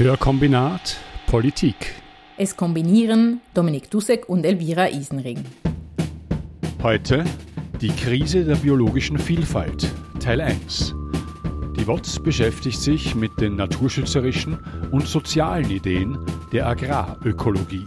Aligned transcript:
Hörkombinat 0.00 0.96
Politik. 1.26 1.94
Es 2.38 2.56
kombinieren 2.56 3.42
Dominik 3.52 3.90
Dussek 3.90 4.30
und 4.30 4.46
Elvira 4.46 4.88
Isenring. 4.88 5.44
Heute 6.82 7.22
die 7.82 7.90
Krise 7.90 8.46
der 8.46 8.54
biologischen 8.54 9.18
Vielfalt, 9.18 9.86
Teil 10.18 10.40
1. 10.40 10.94
Die 11.76 11.86
WOTS 11.86 12.18
beschäftigt 12.18 12.80
sich 12.80 13.14
mit 13.14 13.38
den 13.42 13.56
naturschützerischen 13.56 14.58
und 14.90 15.06
sozialen 15.06 15.70
Ideen 15.70 16.18
der 16.50 16.66
Agrarökologie. 16.66 17.86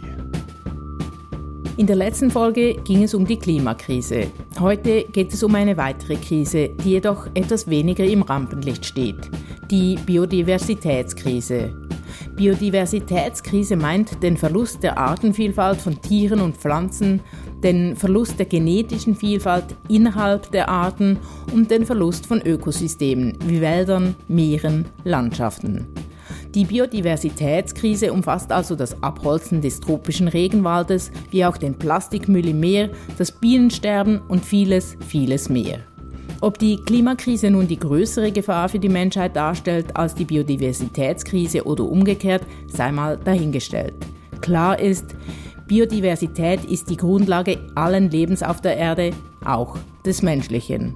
In 1.76 1.88
der 1.88 1.96
letzten 1.96 2.30
Folge 2.30 2.76
ging 2.84 3.02
es 3.02 3.14
um 3.14 3.26
die 3.26 3.40
Klimakrise. 3.40 4.28
Heute 4.60 5.02
geht 5.10 5.34
es 5.34 5.42
um 5.42 5.52
eine 5.56 5.76
weitere 5.76 6.14
Krise, 6.14 6.68
die 6.84 6.90
jedoch 6.90 7.26
etwas 7.34 7.68
weniger 7.68 8.04
im 8.04 8.22
Rampenlicht 8.22 8.86
steht. 8.86 9.18
Die 9.68 9.96
Biodiversitätskrise. 10.06 11.83
Biodiversitätskrise 12.36 13.76
meint 13.76 14.22
den 14.22 14.36
Verlust 14.36 14.82
der 14.82 14.98
Artenvielfalt 14.98 15.80
von 15.80 16.00
Tieren 16.00 16.40
und 16.40 16.56
Pflanzen, 16.56 17.20
den 17.62 17.96
Verlust 17.96 18.38
der 18.38 18.46
genetischen 18.46 19.14
Vielfalt 19.14 19.64
innerhalb 19.88 20.50
der 20.50 20.68
Arten 20.68 21.18
und 21.52 21.70
den 21.70 21.86
Verlust 21.86 22.26
von 22.26 22.42
Ökosystemen 22.42 23.38
wie 23.46 23.60
Wäldern, 23.60 24.16
Meeren, 24.28 24.86
Landschaften. 25.04 25.86
Die 26.54 26.64
Biodiversitätskrise 26.64 28.12
umfasst 28.12 28.52
also 28.52 28.76
das 28.76 29.02
Abholzen 29.02 29.60
des 29.60 29.80
tropischen 29.80 30.28
Regenwaldes, 30.28 31.10
wie 31.30 31.44
auch 31.44 31.56
den 31.56 31.78
Plastikmüll 31.78 32.48
im 32.48 32.60
Meer, 32.60 32.90
das 33.18 33.32
Bienensterben 33.32 34.20
und 34.28 34.44
vieles, 34.44 34.96
vieles 35.06 35.48
mehr. 35.48 35.80
Ob 36.40 36.58
die 36.58 36.76
Klimakrise 36.76 37.50
nun 37.50 37.68
die 37.68 37.78
größere 37.78 38.32
Gefahr 38.32 38.68
für 38.68 38.78
die 38.78 38.88
Menschheit 38.88 39.34
darstellt 39.36 39.96
als 39.96 40.14
die 40.14 40.24
Biodiversitätskrise 40.24 41.64
oder 41.64 41.84
umgekehrt, 41.84 42.42
sei 42.66 42.92
mal 42.92 43.16
dahingestellt. 43.16 43.94
Klar 44.40 44.78
ist, 44.78 45.14
Biodiversität 45.66 46.64
ist 46.64 46.90
die 46.90 46.96
Grundlage 46.96 47.58
allen 47.74 48.10
Lebens 48.10 48.42
auf 48.42 48.60
der 48.60 48.76
Erde, 48.76 49.12
auch 49.44 49.78
des 50.04 50.20
menschlichen. 50.20 50.94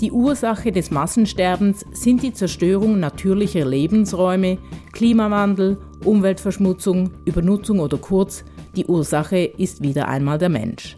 Die 0.00 0.12
Ursache 0.12 0.70
des 0.70 0.92
Massensterbens 0.92 1.84
sind 1.90 2.22
die 2.22 2.32
Zerstörung 2.32 3.00
natürlicher 3.00 3.64
Lebensräume, 3.64 4.58
Klimawandel, 4.92 5.76
Umweltverschmutzung, 6.04 7.10
Übernutzung 7.24 7.80
oder 7.80 7.98
kurz, 7.98 8.44
die 8.76 8.86
Ursache 8.86 9.38
ist 9.38 9.82
wieder 9.82 10.06
einmal 10.06 10.38
der 10.38 10.50
Mensch. 10.50 10.96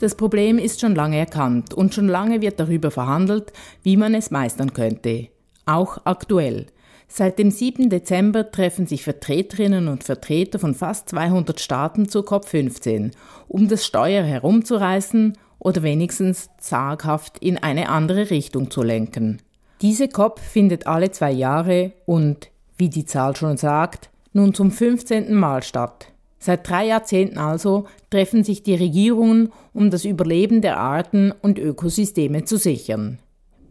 Das 0.00 0.14
Problem 0.14 0.56
ist 0.56 0.80
schon 0.80 0.94
lange 0.94 1.18
erkannt 1.18 1.74
und 1.74 1.94
schon 1.94 2.08
lange 2.08 2.40
wird 2.40 2.58
darüber 2.58 2.90
verhandelt, 2.90 3.52
wie 3.82 3.98
man 3.98 4.14
es 4.14 4.30
meistern 4.30 4.72
könnte. 4.72 5.28
Auch 5.66 5.98
aktuell. 6.04 6.68
Seit 7.06 7.38
dem 7.38 7.50
7. 7.50 7.90
Dezember 7.90 8.50
treffen 8.50 8.86
sich 8.86 9.04
Vertreterinnen 9.04 9.88
und 9.88 10.02
Vertreter 10.02 10.58
von 10.58 10.74
fast 10.74 11.10
200 11.10 11.60
Staaten 11.60 12.08
zur 12.08 12.24
COP15, 12.24 13.10
um 13.46 13.68
das 13.68 13.84
Steuer 13.84 14.24
herumzureißen 14.24 15.36
oder 15.58 15.82
wenigstens 15.82 16.48
zaghaft 16.58 17.36
in 17.38 17.58
eine 17.58 17.90
andere 17.90 18.30
Richtung 18.30 18.70
zu 18.70 18.82
lenken. 18.82 19.42
Diese 19.82 20.08
COP 20.08 20.38
findet 20.38 20.86
alle 20.86 21.10
zwei 21.10 21.30
Jahre 21.30 21.92
und, 22.06 22.48
wie 22.78 22.88
die 22.88 23.04
Zahl 23.04 23.36
schon 23.36 23.58
sagt, 23.58 24.08
nun 24.32 24.54
zum 24.54 24.70
15. 24.70 25.34
Mal 25.34 25.62
statt. 25.62 26.06
Seit 26.42 26.68
drei 26.68 26.86
Jahrzehnten 26.86 27.36
also 27.38 27.84
treffen 28.08 28.44
sich 28.44 28.62
die 28.62 28.74
Regierungen, 28.74 29.52
um 29.74 29.90
das 29.90 30.06
Überleben 30.06 30.62
der 30.62 30.78
Arten 30.78 31.32
und 31.42 31.58
Ökosysteme 31.58 32.44
zu 32.44 32.56
sichern. 32.56 33.18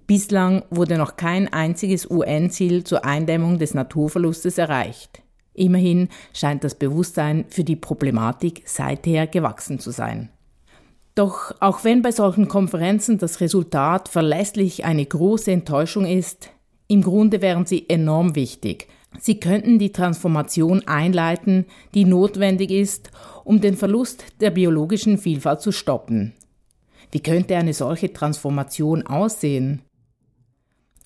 Bislang 0.06 0.64
wurde 0.70 0.98
noch 0.98 1.18
kein 1.18 1.52
einziges 1.52 2.10
UN-Ziel 2.10 2.84
zur 2.84 3.06
Eindämmung 3.06 3.58
des 3.58 3.74
Naturverlustes 3.74 4.60
erreicht. 4.60 5.24
Immerhin 5.54 6.10
scheint 6.34 6.64
das 6.64 6.76
Bewusstsein 6.76 7.46
für 7.50 7.64
die 7.64 7.76
Problematik 7.76 8.62
seither 8.66 9.28
gewachsen 9.28 9.80
zu 9.80 9.92
sein. 9.92 10.30
Doch 11.16 11.54
auch 11.60 11.84
wenn 11.84 12.02
bei 12.02 12.12
solchen 12.12 12.48
Konferenzen 12.48 13.18
das 13.18 13.42
Resultat 13.42 14.10
verlässlich 14.10 14.86
eine 14.86 15.06
große 15.06 15.52
Enttäuschung 15.52 16.06
ist, 16.06 16.52
im 16.88 17.02
Grunde 17.02 17.42
wären 17.42 17.66
sie 17.66 17.90
enorm 17.90 18.36
wichtig, 18.36 18.88
Sie 19.18 19.40
könnten 19.40 19.80
die 19.80 19.92
Transformation 19.92 20.88
einleiten, 20.88 21.66
die 21.94 22.06
notwendig 22.06 22.72
ist, 22.72 23.10
um 23.44 23.60
den 23.60 23.76
Verlust 23.76 24.24
der 24.40 24.52
biologischen 24.52 25.18
Vielfalt 25.18 25.62
zu 25.62 25.72
stoppen. 25.72 26.34
Wie 27.12 27.20
könnte 27.20 27.58
eine 27.58 27.74
solche 27.74 28.14
Transformation 28.14 29.06
aussehen? 29.08 29.82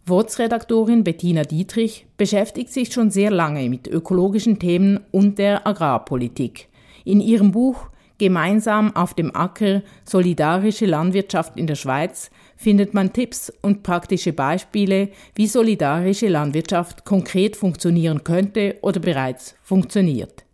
WOTS-Redaktorin 0.06 1.06
Bettina 1.06 1.44
Dietrich 1.44 2.06
beschäftigt 2.18 2.74
sich 2.74 2.92
schon 2.92 3.10
sehr 3.10 3.32
lange 3.32 3.70
mit 3.70 3.88
ökologischen 3.88 4.60
Themen 4.60 5.00
und 5.12 5.40
der 5.40 5.66
Agrarpolitik. 5.66 6.68
In 7.06 7.22
ihrem 7.22 7.52
Buch 7.52 7.88
Gemeinsam 8.24 8.96
auf 8.96 9.14
dem 9.16 9.36
Acker 9.36 9.82
Solidarische 10.06 10.86
Landwirtschaft 10.86 11.58
in 11.58 11.68
der 11.68 11.76
Schweiz 11.76 12.32
findet 12.56 12.94
man 12.94 13.12
Tipps 13.12 13.52
und 13.62 13.84
praktische 13.84 14.32
Beispiele, 14.32 15.10
wie 15.36 15.46
solidarische 15.46 16.30
Landwirtschaft 16.30 17.04
konkret 17.04 17.58
funktionieren 17.58 18.24
könnte 18.24 18.78
oder 18.82 19.02
bereits 19.02 19.56
funktioniert. 19.62 20.46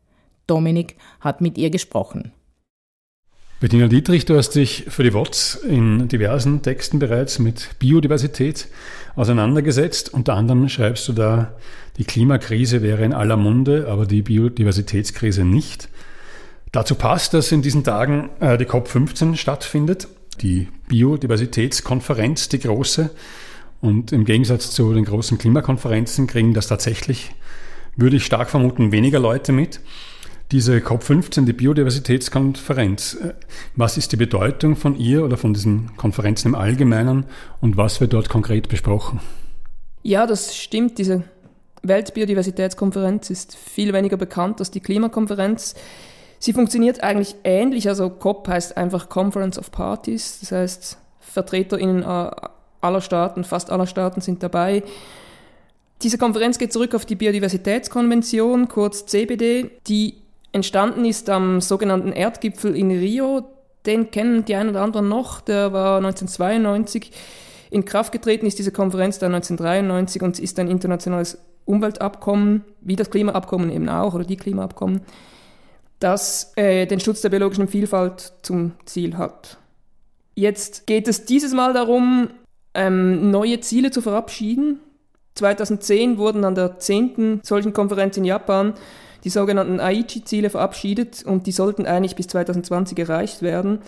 Dominik 0.48 0.96
hat 1.20 1.42
mit 1.42 1.60
ihr 1.60 1.70
gesprochen. 1.70 2.32
Bettina 3.60 3.88
Dietrich, 3.88 4.26
du 4.26 4.36
hast 4.36 4.56
dich 4.56 4.86
für 4.88 5.04
die 5.04 5.14
WOTS 5.14 5.56
in 5.56 6.08
diversen 6.08 6.64
Texten 6.64 6.98
bereits 6.98 7.38
mit 7.38 7.78
Biodiversität 7.78 8.68
auseinandergesetzt. 9.16 10.12
Unter 10.12 10.34
anderem 10.34 10.70
schreibst 10.70 11.08
du 11.08 11.14
da, 11.14 11.54
die 11.98 12.06
Klimakrise 12.06 12.82
wäre 12.82 13.06
in 13.06 13.14
aller 13.14 13.38
Munde, 13.38 13.88
aber 13.88 14.08
die 14.08 14.24
Biodiversitätskrise 14.24 15.46
nicht. 15.46 15.88
Dazu 16.72 16.96
passt, 16.96 17.34
dass 17.34 17.52
in 17.52 17.62
diesen 17.62 17.84
Tagen 17.84 18.30
äh, 18.40 18.58
die 18.58 18.66
COP15 18.66 19.36
stattfindet 19.36 20.08
die 20.42 20.68
Biodiversitätskonferenz, 20.88 22.50
die 22.50 22.60
große. 22.60 23.10
Und 23.82 24.12
im 24.12 24.26
Gegensatz 24.26 24.72
zu 24.72 24.94
den 24.94 25.06
großen 25.06 25.38
Klimakonferenzen 25.38 26.28
kriegen 26.28 26.54
das 26.54 26.68
tatsächlich, 26.68 27.32
würde 27.96 28.18
ich 28.18 28.26
stark 28.26 28.50
vermuten, 28.50 28.92
weniger 28.92 29.20
Leute 29.20 29.52
mit. 29.52 29.80
Diese 30.52 30.78
COP15, 30.78 31.46
die 31.46 31.54
Biodiversitätskonferenz, 31.54 33.16
äh, 33.16 33.34
was 33.76 33.98
ist 33.98 34.12
die 34.12 34.18
Bedeutung 34.18 34.76
von 34.76 34.96
ihr 34.96 35.24
oder 35.24 35.38
von 35.38 35.54
diesen 35.54 35.96
Konferenzen 35.98 36.50
im 36.50 36.56
Allgemeinen 36.56 37.26
und 37.62 37.78
was 37.78 38.02
wird 38.02 38.14
dort 38.14 38.30
konkret 38.30 38.70
besprochen? 38.70 39.20
Ja, 40.02 40.26
das 40.26 40.56
stimmt. 40.56 40.98
Diese 40.98 41.24
Weltbiodiversitätskonferenz 41.84 43.30
ist 43.30 43.56
viel 43.56 43.94
weniger 43.94 44.18
bekannt 44.18 44.60
als 44.60 44.72
die 44.72 44.80
Klimakonferenz. 44.80 45.76
Sie 46.40 46.54
funktioniert 46.54 47.04
eigentlich 47.04 47.36
ähnlich, 47.44 47.90
also 47.90 48.10
COP 48.10 48.48
heißt 48.48 48.78
einfach 48.78 49.10
Conference 49.10 49.60
of 49.60 49.72
Parties, 49.72 50.40
das 50.40 50.52
heißt 50.54 50.98
VertreterInnen 51.20 52.04
aller 52.04 53.02
Staaten, 53.02 53.44
fast 53.44 53.72
aller 53.72 53.88
Staaten 53.88 54.22
sind 54.22 54.42
dabei. 54.42 54.84
Diese 56.02 56.18
Konferenz 56.18 56.58
geht 56.58 56.72
zurück 56.72 56.96
auf 56.96 57.06
die 57.06 57.16
Biodiversitätskonvention, 57.16 58.70
kurz 58.70 59.06
CBD, 59.06 59.70
die 59.88 60.16
entstanden 60.54 61.04
ist 61.04 61.30
am 61.30 61.60
sogenannten 61.60 62.14
Erdgipfel 62.14 62.76
in 62.76 62.90
Rio. 62.90 63.44
Den 63.86 64.10
kennen 64.10 64.46
die 64.46 64.56
einen 64.56 64.70
oder 64.70 64.82
anderen 64.82 65.10
noch, 65.10 65.42
der 65.42 65.74
war 65.74 65.98
1992. 65.98 67.12
In 67.70 67.86
Kraft 67.86 68.12
getreten 68.12 68.46
ist 68.46 68.58
diese 68.58 68.72
Konferenz 68.72 69.20
dann 69.20 69.36
1993 69.36 70.22
und 70.22 70.40
ist 70.40 70.58
ein 70.58 70.70
internationales 70.70 71.38
Umweltabkommen, 71.66 72.64
wie 72.82 72.96
das 72.96 73.12
Klimaabkommen 73.12 73.70
eben 73.70 73.90
auch, 73.90 74.14
oder 74.16 74.24
die 74.24 74.38
Klimaabkommen 74.38 75.02
das 76.00 76.54
äh, 76.56 76.86
den 76.86 77.00
Schutz 77.00 77.22
der 77.22 77.30
biologischen 77.30 77.68
Vielfalt 77.68 78.34
zum 78.42 78.74
Ziel 78.86 79.18
hat. 79.18 79.58
Jetzt 80.36 80.88
geht 80.88 81.08
es 81.08 81.26
dieses 81.26 81.54
Mal 81.54 81.74
darum, 81.74 82.30
ähm, 82.74 83.32
neue 83.32 83.60
Ziele 83.60 83.92
zu 83.92 84.02
verabschieden. 84.02 84.80
2010 85.36 86.18
wurden 86.18 86.46
an 86.46 86.56
der 86.56 86.80
10. 86.80 87.42
solchen 87.44 87.74
Konferenz 87.74 88.18
in 88.18 88.26
Japan 88.26 88.74
die 89.26 89.30
sogenannten 89.30 89.82
Aichi-Ziele 89.82 90.50
verabschiedet 90.50 91.24
und 91.24 91.46
die 91.46 91.52
sollten 91.52 91.86
eigentlich 91.86 92.16
bis 92.16 92.28
2020 92.28 92.98
erreicht 93.00 93.42
werden. 93.42 93.80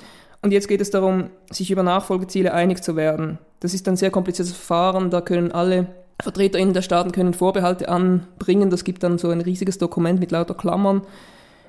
Und 0.41 0.51
jetzt 0.51 0.67
geht 0.67 0.81
es 0.81 0.91
darum, 0.91 1.29
sich 1.51 1.71
über 1.71 1.83
Nachfolgeziele 1.83 2.53
einig 2.53 2.83
zu 2.83 2.95
werden. 2.95 3.37
Das 3.61 3.73
ist 3.73 3.87
ein 3.87 3.95
sehr 3.95 4.11
kompliziertes 4.11 4.53
Verfahren, 4.53 5.09
da 5.09 5.21
können 5.21 5.51
alle 5.51 5.87
VertreterInnen 6.21 6.73
der 6.73 6.81
Staaten 6.81 7.11
können 7.11 7.33
Vorbehalte 7.33 7.89
anbringen. 7.89 8.69
Das 8.69 8.83
gibt 8.83 9.03
dann 9.03 9.17
so 9.17 9.29
ein 9.29 9.41
riesiges 9.41 9.77
Dokument 9.77 10.19
mit 10.19 10.31
lauter 10.31 10.53
Klammern 10.53 11.03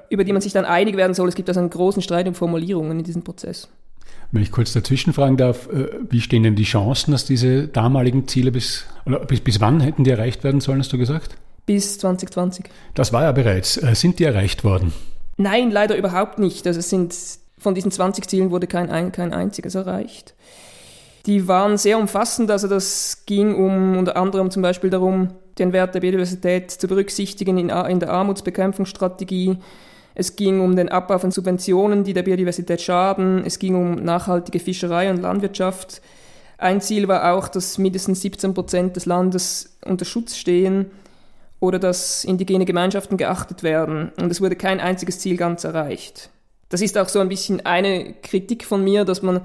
über 0.09 0.25
die 0.25 0.33
man 0.33 0.43
sich 0.43 0.53
dann 0.53 0.65
einig 0.65 0.97
werden 0.97 1.15
soll. 1.15 1.29
Es 1.29 1.35
gibt 1.35 1.49
also 1.49 1.61
einen 1.61 1.71
großen 1.71 2.03
Streit 2.03 2.27
um 2.29 2.35
Formulierungen 2.35 2.99
in 2.99 3.05
diesem 3.05 3.23
Prozess. 3.23 3.69
Wenn 4.31 4.43
ich 4.43 4.51
kurz 4.51 4.73
dazwischen 4.73 5.13
fragen 5.13 5.37
darf, 5.37 5.69
äh, 5.69 5.89
wie 6.09 6.21
stehen 6.21 6.43
denn 6.43 6.57
die 6.57 6.65
Chancen, 6.65 7.13
dass 7.13 7.27
diese 7.27 7.69
damaligen 7.69 8.27
Ziele 8.29 8.51
bis, 8.51 8.87
bis, 9.29 9.41
bis 9.41 9.61
wann 9.61 9.81
hätten 9.81 10.05
die 10.05 10.11
erreicht 10.11 10.43
werden 10.43 10.61
sollen, 10.61 10.79
hast 10.79 10.93
du 10.93 10.99
gesagt? 10.99 11.37
Bis 11.67 11.99
2020. 11.99 12.65
Das 12.95 13.13
war 13.13 13.23
ja 13.25 13.33
bereits. 13.33 13.77
Äh, 13.77 13.95
sind 13.95 14.19
die 14.19 14.25
erreicht 14.25 14.65
worden? 14.65 14.93
Nein, 15.37 15.71
leider 15.71 15.97
überhaupt 15.97 16.39
nicht. 16.39 16.67
Also 16.67 16.81
es 16.81 16.89
sind, 16.89 17.15
von 17.59 17.75
diesen 17.75 17.91
20 17.91 18.27
Zielen 18.27 18.51
wurde 18.51 18.67
kein, 18.67 19.13
kein 19.13 19.33
einziges 19.33 19.75
erreicht. 19.75 20.35
Die 21.27 21.47
waren 21.47 21.79
sehr 21.79 21.99
umfassend, 21.99 22.51
also 22.51 22.67
das 22.67 23.25
ging 23.27 23.55
um 23.55 23.97
unter 23.97 24.17
anderem 24.17 24.51
zum 24.51 24.63
Beispiel 24.63 24.91
darum, 24.91 25.29
den 25.59 25.73
Wert 25.73 25.95
der 25.95 26.01
Biodiversität 26.01 26.71
zu 26.71 26.89
berücksichtigen 26.89 27.59
in, 27.59 27.69
in 27.69 28.01
der 28.01 28.11
Armutsbekämpfungsstrategie. 28.11 29.59
Es 30.15 30.37
ging 30.37 30.61
um 30.61 30.77
den 30.77 30.89
Abbau 30.89 31.19
von 31.19 31.31
Subventionen, 31.31 32.05
die 32.05 32.13
der 32.13 32.23
Biodiversität 32.23 32.81
schaden. 32.81 33.45
Es 33.45 33.59
ging 33.59 33.75
um 33.75 34.03
nachhaltige 34.05 34.61
Fischerei 34.61 35.11
und 35.11 35.23
Landwirtschaft. 35.23 36.03
Ein 36.59 36.81
Ziel 36.81 37.09
war 37.09 37.33
auch, 37.33 37.49
dass 37.49 37.79
mindestens 37.79 38.21
17 38.21 38.55
Prozent 38.55 38.97
des 38.97 39.07
Landes 39.07 39.77
unter 39.85 40.05
Schutz 40.05 40.37
stehen 40.37 40.91
oder 41.59 41.79
dass 41.79 42.25
indigene 42.25 42.65
Gemeinschaften 42.65 43.17
geachtet 43.17 43.63
werden. 43.63 44.13
Und 44.21 44.31
es 44.31 44.41
wurde 44.41 44.57
kein 44.57 44.81
einziges 44.81 45.19
Ziel 45.19 45.37
ganz 45.37 45.65
erreicht. 45.65 46.31
Das 46.69 46.81
ist 46.81 46.97
auch 46.99 47.09
so 47.09 47.21
ein 47.21 47.29
bisschen 47.29 47.65
eine 47.67 48.15
Kritik 48.15 48.65
von 48.65 48.83
mir, 48.83 49.05
dass 49.05 49.23
man, 49.23 49.41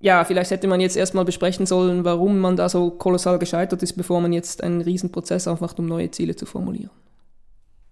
ja, 0.00 0.24
vielleicht 0.24 0.50
hätte 0.50 0.68
man 0.68 0.80
jetzt 0.80 0.96
erstmal 0.96 1.24
besprechen 1.24 1.66
sollen, 1.66 2.04
warum 2.04 2.38
man 2.38 2.56
da 2.56 2.68
so 2.68 2.90
kolossal 2.90 3.38
gescheitert 3.38 3.82
ist, 3.82 3.94
bevor 3.94 4.20
man 4.20 4.32
jetzt 4.32 4.62
einen 4.62 4.80
Riesenprozess 4.80 5.48
aufmacht, 5.48 5.78
um 5.78 5.86
neue 5.86 6.10
Ziele 6.10 6.36
zu 6.36 6.46
formulieren. 6.46 6.90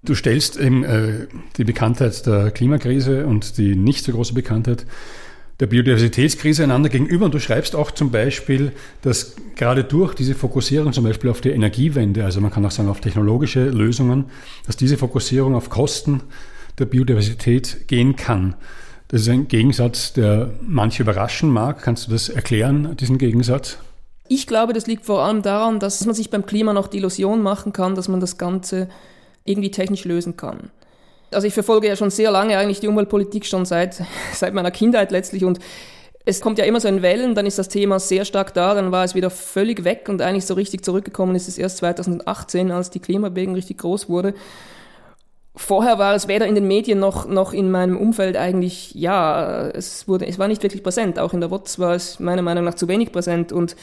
Du 0.02 0.14
stellst 0.14 0.58
eben 0.58 0.84
äh, 0.84 1.26
die 1.56 1.64
Bekanntheit 1.64 2.24
der 2.26 2.50
Klimakrise 2.50 3.26
und 3.26 3.58
die 3.58 3.74
nicht 3.74 4.04
so 4.04 4.12
große 4.12 4.34
Bekanntheit 4.34 4.86
der 5.60 5.66
Biodiversitätskrise 5.66 6.62
einander 6.62 6.88
gegenüber 6.88 7.24
und 7.24 7.34
du 7.34 7.40
schreibst 7.40 7.74
auch 7.74 7.90
zum 7.90 8.12
Beispiel, 8.12 8.72
dass 9.02 9.34
gerade 9.56 9.82
durch 9.82 10.14
diese 10.14 10.36
Fokussierung 10.36 10.92
zum 10.92 11.02
Beispiel 11.02 11.30
auf 11.30 11.40
die 11.40 11.50
Energiewende, 11.50 12.24
also 12.24 12.40
man 12.40 12.52
kann 12.52 12.64
auch 12.64 12.70
sagen 12.70 12.88
auf 12.88 13.00
technologische 13.00 13.68
Lösungen, 13.68 14.26
dass 14.66 14.76
diese 14.76 14.96
Fokussierung 14.96 15.56
auf 15.56 15.68
Kosten 15.68 16.22
der 16.78 16.86
Biodiversität 16.86 17.88
gehen 17.88 18.14
kann. 18.14 18.54
Das 19.08 19.22
ist 19.22 19.28
ein 19.28 19.48
Gegensatz, 19.48 20.12
der 20.12 20.50
manche 20.60 21.02
überraschen 21.02 21.50
mag. 21.50 21.82
Kannst 21.82 22.06
du 22.06 22.12
das 22.12 22.28
erklären, 22.28 22.96
diesen 22.96 23.18
Gegensatz? 23.18 23.78
Ich 24.28 24.46
glaube, 24.46 24.74
das 24.74 24.86
liegt 24.86 25.06
vor 25.06 25.24
allem 25.24 25.42
daran, 25.42 25.80
dass 25.80 26.04
man 26.04 26.14
sich 26.14 26.30
beim 26.30 26.46
Klima 26.46 26.72
noch 26.72 26.86
die 26.86 26.98
Illusion 26.98 27.42
machen 27.42 27.72
kann, 27.72 27.94
dass 27.94 28.06
man 28.06 28.20
das 28.20 28.38
Ganze 28.38 28.88
irgendwie 29.48 29.70
technisch 29.70 30.04
lösen 30.04 30.36
kann. 30.36 30.70
Also 31.30 31.46
ich 31.46 31.54
verfolge 31.54 31.88
ja 31.88 31.96
schon 31.96 32.10
sehr 32.10 32.30
lange 32.30 32.56
eigentlich 32.56 32.80
die 32.80 32.88
Umweltpolitik, 32.88 33.46
schon 33.46 33.64
seit, 33.64 34.02
seit 34.32 34.54
meiner 34.54 34.70
Kindheit 34.70 35.10
letztlich 35.10 35.44
und 35.44 35.58
es 36.24 36.42
kommt 36.42 36.58
ja 36.58 36.66
immer 36.66 36.78
so 36.78 36.88
in 36.88 37.00
Wellen, 37.00 37.34
dann 37.34 37.46
ist 37.46 37.58
das 37.58 37.68
Thema 37.68 37.98
sehr 37.98 38.26
stark 38.26 38.52
da, 38.52 38.74
dann 38.74 38.92
war 38.92 39.02
es 39.02 39.14
wieder 39.14 39.30
völlig 39.30 39.84
weg 39.84 40.08
und 40.10 40.20
eigentlich 40.20 40.44
so 40.44 40.52
richtig 40.52 40.84
zurückgekommen 40.84 41.34
ist 41.34 41.48
es 41.48 41.56
erst 41.56 41.78
2018, 41.78 42.70
als 42.70 42.90
die 42.90 43.00
Klimabewegung 43.00 43.54
richtig 43.54 43.78
groß 43.78 44.10
wurde. 44.10 44.34
Vorher 45.56 45.98
war 45.98 46.14
es 46.14 46.28
weder 46.28 46.46
in 46.46 46.54
den 46.54 46.68
Medien 46.68 46.98
noch, 46.98 47.26
noch 47.26 47.54
in 47.54 47.70
meinem 47.70 47.96
Umfeld 47.96 48.36
eigentlich, 48.36 48.94
ja, 48.94 49.68
es 49.70 50.06
wurde, 50.06 50.26
es 50.26 50.38
war 50.38 50.48
nicht 50.48 50.62
wirklich 50.62 50.82
präsent. 50.82 51.18
Auch 51.18 51.32
in 51.32 51.40
der 51.40 51.50
WOTS 51.50 51.78
war 51.78 51.94
es 51.94 52.20
meiner 52.20 52.42
Meinung 52.42 52.64
nach 52.64 52.74
zu 52.74 52.88
wenig 52.88 53.10
präsent 53.10 53.50
und 53.50 53.74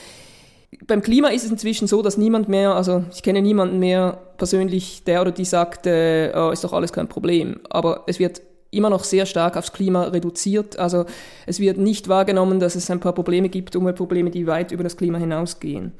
beim 0.87 1.01
Klima 1.01 1.29
ist 1.29 1.45
es 1.45 1.51
inzwischen 1.51 1.87
so, 1.87 2.01
dass 2.01 2.17
niemand 2.17 2.49
mehr, 2.49 2.75
also 2.75 3.03
ich 3.11 3.23
kenne 3.23 3.41
niemanden 3.41 3.79
mehr 3.79 4.19
persönlich, 4.37 5.03
der 5.03 5.21
oder 5.21 5.31
die 5.31 5.45
sagt, 5.45 5.87
äh, 5.87 6.31
oh, 6.35 6.49
ist 6.51 6.63
doch 6.63 6.73
alles 6.73 6.93
kein 6.93 7.07
Problem. 7.07 7.59
Aber 7.69 8.03
es 8.07 8.19
wird 8.19 8.41
immer 8.71 8.89
noch 8.89 9.03
sehr 9.03 9.25
stark 9.25 9.57
aufs 9.57 9.73
Klima 9.73 10.03
reduziert. 10.03 10.77
Also 10.77 11.05
es 11.45 11.59
wird 11.59 11.77
nicht 11.77 12.07
wahrgenommen, 12.07 12.59
dass 12.59 12.75
es 12.75 12.89
ein 12.91 12.99
paar 12.99 13.13
Probleme 13.13 13.49
gibt, 13.49 13.75
Umweltprobleme, 13.75 14.29
die 14.29 14.47
weit 14.47 14.71
über 14.71 14.83
das 14.83 14.97
Klima 14.97 15.17
hinausgehen. 15.17 15.93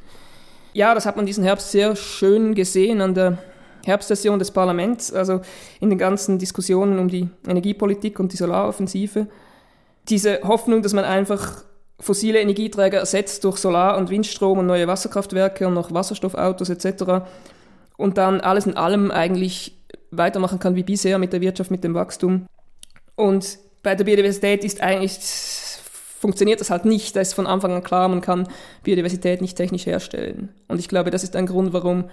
Ja, 0.74 0.94
das 0.94 1.06
hat 1.06 1.16
man 1.16 1.25
diesen 1.25 1.44
Herbst 1.44 1.72
sehr 1.72 1.95
schön 1.95 2.54
gesehen 2.54 3.01
an 3.01 3.13
der 3.13 3.38
Herbstsession 3.86 4.39
des 4.39 4.51
Parlaments, 4.51 5.13
also 5.13 5.42
in 5.80 5.89
den 5.89 6.00
ganzen 6.00 6.38
Diskussionen 6.38 7.00
um 7.00 7.07
die 7.07 7.30
Energiepolitik 7.48 8.19
und 8.19 8.33
die 8.33 8.38
Solaroffensive. 8.38 9.27
Diese 10.10 10.42
Hoffnung, 10.44 10.81
dass 10.81 10.94
man 10.94 11.06
einfach 11.06 11.63
fossile 12.00 12.39
Energieträger 12.39 13.00
ersetzt 13.00 13.44
durch 13.44 13.57
Solar- 13.57 13.97
und 13.97 14.09
Windstrom 14.09 14.59
und 14.59 14.65
neue 14.65 14.88
Wasserkraftwerke 14.88 15.68
und 15.68 15.74
noch 15.74 15.94
Wasserstoffautos 15.94 16.69
etc. 16.69 17.25
Und 17.97 18.18
dann 18.18 18.42
alles 18.42 18.65
in 18.65 18.75
allem 18.75 19.12
eigentlich 19.12 19.77
weitermachen 20.12 20.59
kann 20.59 20.75
wie 20.75 20.83
bisher 20.83 21.18
mit 21.18 21.33
der 21.33 21.42
Wirtschaft, 21.42 21.71
mit 21.71 21.83
dem 21.83 21.94
Wachstum. 21.94 22.47
Und 23.15 23.57
bei 23.83 23.95
der 23.95 24.03
Biodiversität 24.03 24.63
ist 24.63 24.81
eigentlich, 24.81 25.19
funktioniert 26.19 26.59
das 26.59 26.69
halt 26.69 26.86
nicht. 26.86 27.15
Da 27.15 27.21
ist 27.21 27.33
von 27.33 27.47
Anfang 27.47 27.71
an 27.71 27.83
klar, 27.83 28.07
man 28.07 28.21
kann 28.21 28.48
Biodiversität 28.83 29.41
nicht 29.41 29.56
technisch 29.56 29.86
herstellen. 29.86 30.50
Und 30.68 30.80
ich 30.80 30.89
glaube, 30.89 31.12
das 31.12 31.24
ist 31.24 31.36
ein 31.36 31.45
Grund, 31.45 31.71
warum 31.71 32.06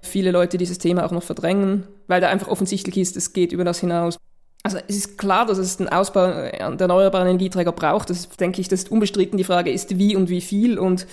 viele 0.00 0.30
Leute 0.30 0.58
dieses 0.58 0.78
Thema 0.78 1.04
auch 1.04 1.10
noch 1.10 1.22
verdrängen, 1.22 1.86
weil 2.06 2.20
da 2.20 2.28
einfach 2.28 2.48
offensichtlich 2.48 2.98
ist, 2.98 3.16
es 3.16 3.32
geht 3.32 3.52
über 3.52 3.64
das 3.64 3.80
hinaus. 3.80 4.18
Also 4.62 4.78
es 4.88 4.96
ist 4.96 5.18
klar, 5.18 5.46
dass 5.46 5.58
es 5.58 5.76
den 5.76 5.88
Ausbau 5.88 6.26
der 6.26 6.60
erneuerbaren 6.60 7.26
Energieträger 7.26 7.72
braucht. 7.72 8.10
Das 8.10 8.28
denke 8.28 8.60
ich, 8.60 8.68
das 8.68 8.80
ist 8.80 8.90
unbestritten. 8.90 9.38
Die 9.38 9.44
Frage 9.44 9.70
ist, 9.70 9.98
wie 9.98 10.16
und 10.16 10.28
wie 10.28 10.40
viel. 10.40 10.78
Und 10.78 11.06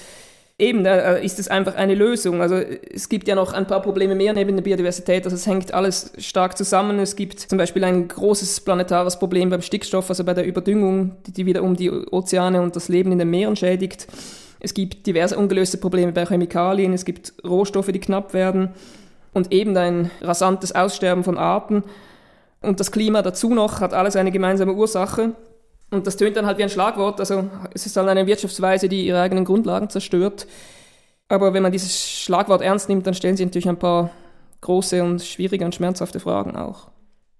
eben, 0.57 0.83
da 0.83 1.13
ist 1.13 1.39
es 1.39 1.47
einfach 1.47 1.75
eine 1.75 1.95
Lösung. 1.95 2.42
Also 2.42 2.56
es 2.56 3.07
gibt 3.07 3.27
ja 3.27 3.36
noch 3.36 3.53
ein 3.53 3.68
paar 3.68 3.81
Probleme 3.81 4.15
mehr 4.15 4.33
neben 4.33 4.56
der 4.56 4.63
Biodiversität. 4.63 5.25
Also 5.25 5.36
es 5.36 5.47
hängt 5.47 5.74
alles 5.74 6.13
stark 6.18 6.57
zusammen. 6.57 7.00
Es 7.00 7.15
gibt 7.15 7.39
zum 7.39 7.57
Beispiel 7.57 7.83
ein 7.83 8.07
großes 8.07 8.62
planetares 8.62 9.19
Problem 9.19 9.50
beim 9.50 9.62
Stickstoff, 9.62 10.09
also 10.09 10.24
bei 10.24 10.33
der 10.33 10.45
Überdüngung, 10.45 11.15
die 11.27 11.45
wiederum 11.45 11.75
die 11.75 11.91
Ozeane 11.91 12.62
und 12.62 12.75
das 12.75 12.89
Leben 12.89 13.12
in 13.12 13.19
den 13.19 13.30
Meeren 13.30 13.56
schädigt. 13.56 14.07
Es 14.59 14.74
gibt 14.74 15.06
diverse 15.06 15.38
ungelöste 15.38 15.77
Probleme 15.77 16.12
bei 16.12 16.25
Chemikalien. 16.25 16.94
Es 16.94 17.06
gibt 17.06 17.33
Rohstoffe, 17.45 17.91
die 17.91 18.00
knapp 18.00 18.33
werden. 18.33 18.69
Und 19.33 19.51
eben 19.51 19.77
ein 19.77 20.09
rasantes 20.21 20.74
Aussterben 20.74 21.24
von 21.24 21.38
Arten 21.38 21.83
und 22.65 22.79
das 22.79 22.91
Klima 22.91 23.21
dazu 23.21 23.53
noch 23.53 23.81
hat 23.81 23.94
alles 23.94 24.15
eine 24.15 24.31
gemeinsame 24.31 24.73
Ursache. 24.73 25.35
Und 25.91 26.07
das 26.07 26.17
tönt 26.17 26.35
dann 26.35 26.45
halt 26.45 26.57
wie 26.57 26.63
ein 26.63 26.69
Schlagwort. 26.69 27.19
Also 27.19 27.47
es 27.73 27.85
ist 27.85 27.95
dann 27.95 28.09
eine 28.09 28.25
Wirtschaftsweise, 28.25 28.89
die 28.89 29.06
ihre 29.06 29.21
eigenen 29.21 29.45
Grundlagen 29.45 29.89
zerstört. 29.89 30.47
Aber 31.27 31.53
wenn 31.53 31.63
man 31.63 31.71
dieses 31.71 32.00
Schlagwort 32.01 32.62
ernst 32.62 32.89
nimmt, 32.89 33.07
dann 33.07 33.13
stellen 33.13 33.38
sie 33.38 33.45
natürlich 33.45 33.69
ein 33.69 33.79
paar 33.79 34.12
große 34.62 35.03
und 35.03 35.21
schwierige 35.21 35.65
und 35.65 35.75
schmerzhafte 35.75 36.19
Fragen 36.19 36.56
auch. 36.56 36.89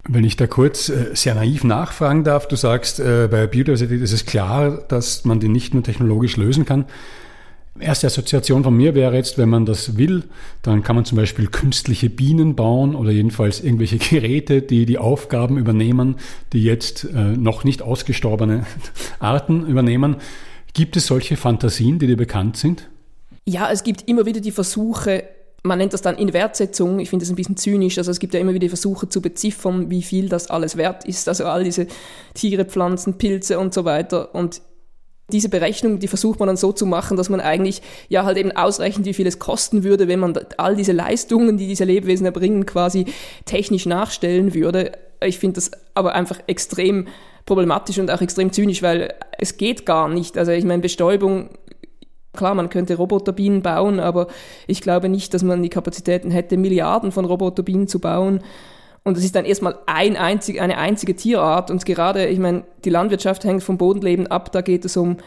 Wenn 0.08 0.24
ich 0.24 0.38
da 0.38 0.46
kurz 0.46 0.90
äh, 0.90 1.16
sehr 1.16 1.34
naiv 1.34 1.64
nachfragen 1.64 2.24
darf, 2.24 2.48
du 2.48 2.56
sagst, 2.56 3.00
äh, 3.00 3.28
bei 3.30 3.48
Biodiversität 3.48 4.02
ist 4.02 4.14
es 4.14 4.26
klar, 4.26 4.84
dass 4.88 5.26
man 5.26 5.40
die 5.40 5.50
nicht 5.50 5.74
nur 5.74 5.82
technologisch 5.82 6.38
lösen 6.38 6.66
kann. 6.66 6.86
Erste 7.78 8.08
Assoziation 8.08 8.64
von 8.64 8.76
mir 8.76 8.96
wäre 8.96 9.16
jetzt, 9.16 9.38
wenn 9.38 9.50
man 9.50 9.66
das 9.66 9.98
will, 9.98 10.24
dann 10.62 10.82
kann 10.82 10.96
man 10.96 11.04
zum 11.04 11.18
Beispiel 11.18 11.48
künstliche 11.48 12.10
Bienen 12.10 12.56
bauen 12.56 12.96
oder 12.96 13.12
jedenfalls 13.12 13.60
irgendwelche 13.62 13.98
Geräte, 13.98 14.62
die 14.62 14.86
die 14.86 14.98
Aufgaben 14.98 15.58
übernehmen, 15.58 16.16
die 16.54 16.64
jetzt 16.64 17.04
äh, 17.04 17.36
noch 17.36 17.66
nicht 17.66 17.82
ausgestorbene 17.82 18.66
Arten 19.20 19.68
übernehmen. 19.68 20.18
Gibt 20.74 20.96
es 20.96 21.08
solche 21.08 21.36
Fantasien, 21.36 22.00
die 22.00 22.08
dir 22.08 22.18
bekannt 22.18 22.56
sind? 22.56 22.90
Ja, 23.46 23.70
es 23.70 23.84
gibt 23.84 24.08
immer 24.08 24.26
wieder 24.26 24.40
die 24.40 24.52
Versuche, 24.52 25.26
man 25.66 25.78
nennt 25.78 25.94
das 25.94 26.02
dann 26.02 26.18
Inwertsetzung. 26.18 27.00
Ich 27.00 27.10
finde 27.10 27.26
das 27.26 27.32
ein 27.32 27.36
bisschen 27.36 27.58
zynisch. 27.58 27.98
Also 27.98 28.12
es 28.12 28.20
gibt 28.20 28.34
ja 28.34 28.40
immer 28.40 28.54
wieder 28.54 28.68
Versuche 28.68 29.10
zu 29.10 29.22
beziffern, 29.22 29.90
wie 29.90 30.04
viel 30.04 30.30
das 30.30 30.50
alles 30.50 30.78
wert 30.78 31.06
ist. 31.06 31.28
Also 31.28 31.46
all 31.46 31.64
diese 31.64 31.88
Tiere, 32.36 32.66
Pflanzen, 32.66 33.18
Pilze 33.18 33.60
und 33.60 33.74
so 33.74 33.84
weiter. 33.84 34.34
Und 34.36 34.62
diese 35.32 35.50
Berechnung, 35.50 36.00
die 36.00 36.08
versucht 36.08 36.40
man 36.40 36.48
dann 36.48 36.58
so 36.58 36.72
zu 36.72 36.86
machen, 36.86 37.18
dass 37.18 37.30
man 37.30 37.40
eigentlich 37.40 37.82
ja 38.10 38.26
halt 38.26 38.38
eben 38.38 38.52
ausrechnet, 38.52 39.06
wie 39.06 39.14
viel 39.14 39.26
es 39.26 39.40
kosten 39.40 39.84
würde, 39.84 40.08
wenn 40.08 40.20
man 40.20 40.38
all 40.58 40.76
diese 40.76 40.92
Leistungen, 40.92 41.58
die 41.58 41.68
diese 41.68 41.84
Lebewesen 41.84 42.26
erbringen, 42.26 42.66
quasi 42.66 43.06
technisch 43.46 43.86
nachstellen 43.86 44.54
würde. 44.54 44.92
Ich 45.24 45.40
finde 45.40 45.56
das 45.56 45.72
aber 45.96 46.14
einfach 46.14 46.40
extrem 46.46 47.08
problematisch 47.46 47.98
und 48.00 48.12
auch 48.12 48.22
extrem 48.22 48.52
zynisch, 48.52 48.84
weil 48.84 49.14
es 49.38 49.58
geht 49.58 49.86
gar 49.86 50.10
nicht. 50.10 50.38
Also 50.38 50.52
ich 50.52 50.66
meine, 50.66 50.82
Bestäubung, 50.82 51.50
klar, 52.34 52.54
man 52.54 52.70
könnte 52.70 52.96
Roboterbienen 52.96 53.62
bauen, 53.62 54.00
aber 54.00 54.28
ich 54.68 54.82
glaube 54.82 55.10
nicht, 55.10 55.34
dass 55.34 55.44
man 55.44 55.64
die 55.64 55.70
Kapazitäten 55.70 56.30
hätte, 56.30 56.58
Milliarden 56.58 57.12
von 57.12 57.26
Roboterbienen 57.26 57.88
zu 57.88 58.00
bauen. 58.00 58.42
Und 59.06 59.18
es 59.18 59.24
ist 59.24 59.36
dann 59.36 59.46
erstmal 59.46 59.78
ein 59.86 60.18
einzig, 60.18 60.60
eine 60.60 60.80
einzige 60.80 61.16
Tierart. 61.16 61.70
Und 61.70 61.86
gerade, 61.86 62.26
ich 62.26 62.40
meine, 62.40 62.64
die 62.86 62.90
Landwirtschaft 62.90 63.44
hängt 63.44 63.62
vom 63.62 63.78
Bodenleben 63.78 64.26
ab. 64.26 64.52
Da 64.52 64.62
geht 64.62 64.84
es 64.84 64.98
um, 64.98 65.18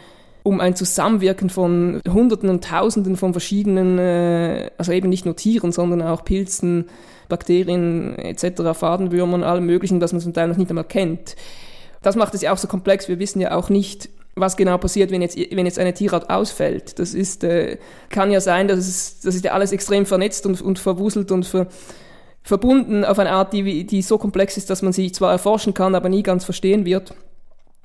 um 0.42 0.60
ein 0.60 0.74
Zusammenwirken 0.74 1.48
von 1.48 2.00
Hunderten 2.08 2.48
und 2.48 2.64
Tausenden 2.64 3.16
von 3.16 3.32
verschiedenen, 3.32 4.00
äh, 4.00 4.72
also 4.78 4.90
eben 4.90 5.08
nicht 5.08 5.26
nur 5.26 5.36
Tieren, 5.36 5.70
sondern 5.70 6.02
auch 6.02 6.24
Pilzen, 6.24 6.86
Bakterien 7.28 8.18
etc., 8.18 8.62
Fadenwürmern, 8.74 9.44
allem 9.44 9.66
Möglichen, 9.66 10.00
das 10.00 10.12
man 10.12 10.20
zum 10.20 10.34
Teil 10.34 10.48
noch 10.48 10.56
nicht 10.56 10.70
einmal 10.70 10.82
kennt. 10.82 11.36
Das 12.02 12.16
macht 12.16 12.34
es 12.34 12.42
ja 12.42 12.52
auch 12.52 12.58
so 12.58 12.66
komplex. 12.66 13.08
Wir 13.08 13.20
wissen 13.20 13.40
ja 13.40 13.54
auch 13.54 13.68
nicht, 13.68 14.08
was 14.34 14.56
genau 14.56 14.78
passiert, 14.78 15.12
wenn 15.12 15.22
jetzt, 15.22 15.38
wenn 15.38 15.66
jetzt 15.66 15.78
eine 15.78 15.94
Tierart 15.94 16.30
ausfällt. 16.30 16.98
Das 16.98 17.14
ist, 17.14 17.44
äh, 17.44 17.78
kann 18.08 18.32
ja 18.32 18.40
sein, 18.40 18.66
dass 18.66 18.80
es, 18.80 19.20
das 19.20 19.36
ist 19.36 19.44
ja 19.44 19.52
alles 19.52 19.70
extrem 19.70 20.04
vernetzt 20.04 20.46
und, 20.46 20.60
und 20.60 20.80
verwuselt 20.80 21.30
und 21.30 21.46
ver, 21.46 21.68
verbunden 22.42 23.04
auf 23.04 23.18
eine 23.18 23.30
Art, 23.30 23.52
die, 23.52 23.84
die 23.84 24.02
so 24.02 24.18
komplex 24.18 24.56
ist, 24.56 24.70
dass 24.70 24.82
man 24.82 24.92
sie 24.92 25.12
zwar 25.12 25.32
erforschen 25.32 25.74
kann, 25.74 25.94
aber 25.94 26.08
nie 26.08 26.22
ganz 26.22 26.44
verstehen 26.44 26.84
wird. 26.84 27.14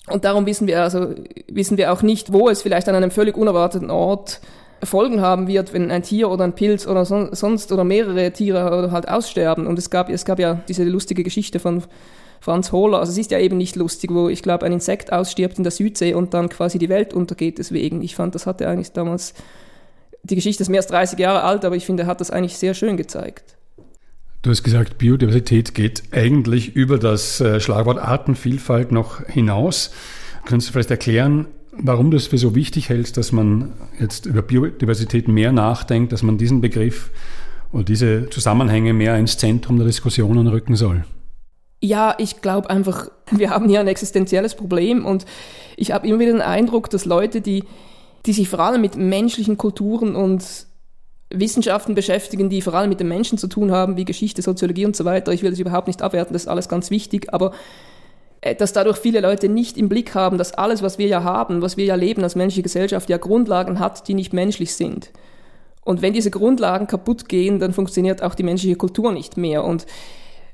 Und 0.07 0.25
darum 0.25 0.45
wissen 0.45 0.67
wir 0.67 0.81
also, 0.81 1.13
wissen 1.47 1.77
wir 1.77 1.93
auch 1.93 2.01
nicht, 2.01 2.33
wo 2.33 2.49
es 2.49 2.61
vielleicht 2.61 2.89
an 2.89 2.95
einem 2.95 3.11
völlig 3.11 3.37
unerwarteten 3.37 3.89
Ort 3.89 4.41
Folgen 4.83 5.21
haben 5.21 5.47
wird, 5.47 5.73
wenn 5.73 5.91
ein 5.91 6.03
Tier 6.03 6.29
oder 6.29 6.43
ein 6.43 6.55
Pilz 6.55 6.87
oder 6.87 7.05
son 7.05 7.29
sonst 7.31 7.71
oder 7.71 7.85
mehrere 7.85 8.31
Tiere 8.31 8.77
oder 8.77 8.91
halt 8.91 9.07
aussterben. 9.07 9.65
Und 9.65 9.79
es 9.79 9.89
gab, 9.89 10.09
es 10.09 10.25
gab 10.25 10.39
ja 10.39 10.59
diese 10.67 10.83
lustige 10.83 11.23
Geschichte 11.23 11.59
von, 11.59 11.83
Franz 12.43 12.73
Hohler. 12.73 12.99
Also 12.99 13.13
es 13.13 13.17
ist 13.17 13.31
ja 13.31 13.39
eben 13.39 13.57
nicht 13.57 13.77
lustig, 13.77 14.13
wo 14.13 14.27
ich 14.27 14.43
glaube, 14.43 14.65
ein 14.65 14.73
Insekt 14.73 15.13
ausstirbt 15.13 15.57
in 15.57 15.63
der 15.63 15.71
Südsee 15.71 16.13
und 16.13 16.33
dann 16.33 16.49
quasi 16.49 16.77
die 16.77 16.89
Welt 16.89 17.13
untergeht 17.13 17.57
deswegen. 17.57 18.01
Ich 18.01 18.15
fand, 18.15 18.35
das 18.35 18.45
hatte 18.45 18.67
eigentlich 18.67 18.91
damals, 18.91 19.33
die 20.23 20.35
Geschichte 20.35 20.61
ist 20.61 20.67
mehr 20.67 20.81
als 20.81 20.87
30 20.87 21.17
Jahre 21.17 21.43
alt, 21.43 21.63
aber 21.63 21.77
ich 21.77 21.85
finde, 21.85 22.03
er 22.03 22.07
hat 22.07 22.19
das 22.19 22.31
eigentlich 22.31 22.57
sehr 22.57 22.73
schön 22.73 22.97
gezeigt. 22.97 23.55
Du 24.43 24.49
hast 24.49 24.61
gesagt, 24.61 24.97
Biodiversität 24.97 25.73
geht 25.73 26.03
eigentlich 26.11 26.75
über 26.75 26.99
das 26.99 27.39
äh, 27.39 27.61
Schlagwort 27.61 27.97
Artenvielfalt 27.97 28.91
noch 28.91 29.25
hinaus. 29.25 29.91
Kannst 30.43 30.67
du 30.67 30.73
vielleicht 30.73 30.91
erklären, 30.91 31.47
warum 31.71 32.11
du 32.11 32.17
es 32.17 32.27
für 32.27 32.37
so 32.37 32.53
wichtig 32.53 32.89
hältst, 32.89 33.15
dass 33.15 33.31
man 33.31 33.71
jetzt 34.01 34.25
über 34.25 34.41
Biodiversität 34.41 35.29
mehr 35.29 35.53
nachdenkt, 35.53 36.11
dass 36.11 36.23
man 36.23 36.37
diesen 36.37 36.59
Begriff 36.59 37.11
oder 37.71 37.85
diese 37.85 38.29
Zusammenhänge 38.31 38.91
mehr 38.91 39.17
ins 39.17 39.37
Zentrum 39.37 39.77
der 39.77 39.87
Diskussionen 39.87 40.47
rücken 40.47 40.75
soll? 40.75 41.05
Ja, 41.79 42.13
ich 42.17 42.41
glaube 42.41 42.69
einfach, 42.69 43.09
wir 43.31 43.49
haben 43.49 43.69
hier 43.69 43.79
ein 43.79 43.87
existenzielles 43.87 44.55
Problem 44.55 45.05
und 45.05 45.25
ich 45.77 45.93
habe 45.93 46.05
immer 46.05 46.19
wieder 46.19 46.33
den 46.33 46.41
Eindruck, 46.41 46.89
dass 46.89 47.05
Leute, 47.05 47.39
die, 47.39 47.63
die 48.25 48.33
sich 48.33 48.49
vor 48.49 48.59
allem 48.59 48.81
mit 48.81 48.97
menschlichen 48.97 49.57
Kulturen 49.57 50.17
und 50.17 50.67
Wissenschaften 51.29 51.95
beschäftigen, 51.95 52.49
die 52.49 52.61
vor 52.61 52.73
allem 52.75 52.89
mit 52.89 52.99
den 52.99 53.07
Menschen 53.07 53.37
zu 53.37 53.47
tun 53.47 53.71
haben, 53.71 53.97
wie 53.97 54.05
Geschichte, 54.05 54.41
Soziologie 54.41 54.85
und 54.85 54.95
so 54.95 55.05
weiter. 55.05 55.31
Ich 55.31 55.41
will 55.41 55.49
das 55.49 55.59
überhaupt 55.59 55.87
nicht 55.87 56.01
abwerten, 56.01 56.33
das 56.33 56.43
ist 56.43 56.47
alles 56.47 56.69
ganz 56.69 56.91
wichtig, 56.91 57.33
aber 57.33 57.53
äh, 58.41 58.55
dass 58.55 58.73
dadurch 58.73 58.97
viele 58.97 59.21
Leute 59.21 59.49
nicht 59.49 59.77
im 59.77 59.89
Blick 59.89 60.13
haben, 60.15 60.37
dass 60.37 60.53
alles, 60.53 60.81
was 60.81 60.97
wir 60.97 61.07
ja 61.07 61.23
haben, 61.23 61.61
was 61.61 61.77
wir 61.77 61.85
ja 61.85 61.95
leben 61.95 62.23
als 62.23 62.35
menschliche 62.35 62.63
Gesellschaft, 62.63 63.09
ja 63.09 63.17
Grundlagen 63.17 63.79
hat, 63.79 64.07
die 64.07 64.13
nicht 64.13 64.33
menschlich 64.33 64.75
sind. 64.75 65.11
Und 65.85 66.01
wenn 66.01 66.13
diese 66.13 66.31
Grundlagen 66.31 66.87
kaputt 66.87 67.27
gehen, 67.27 67.59
dann 67.59 67.73
funktioniert 67.73 68.21
auch 68.21 68.35
die 68.35 68.43
menschliche 68.43 68.75
Kultur 68.75 69.11
nicht 69.11 69.37
mehr. 69.37 69.63
Und 69.63 69.85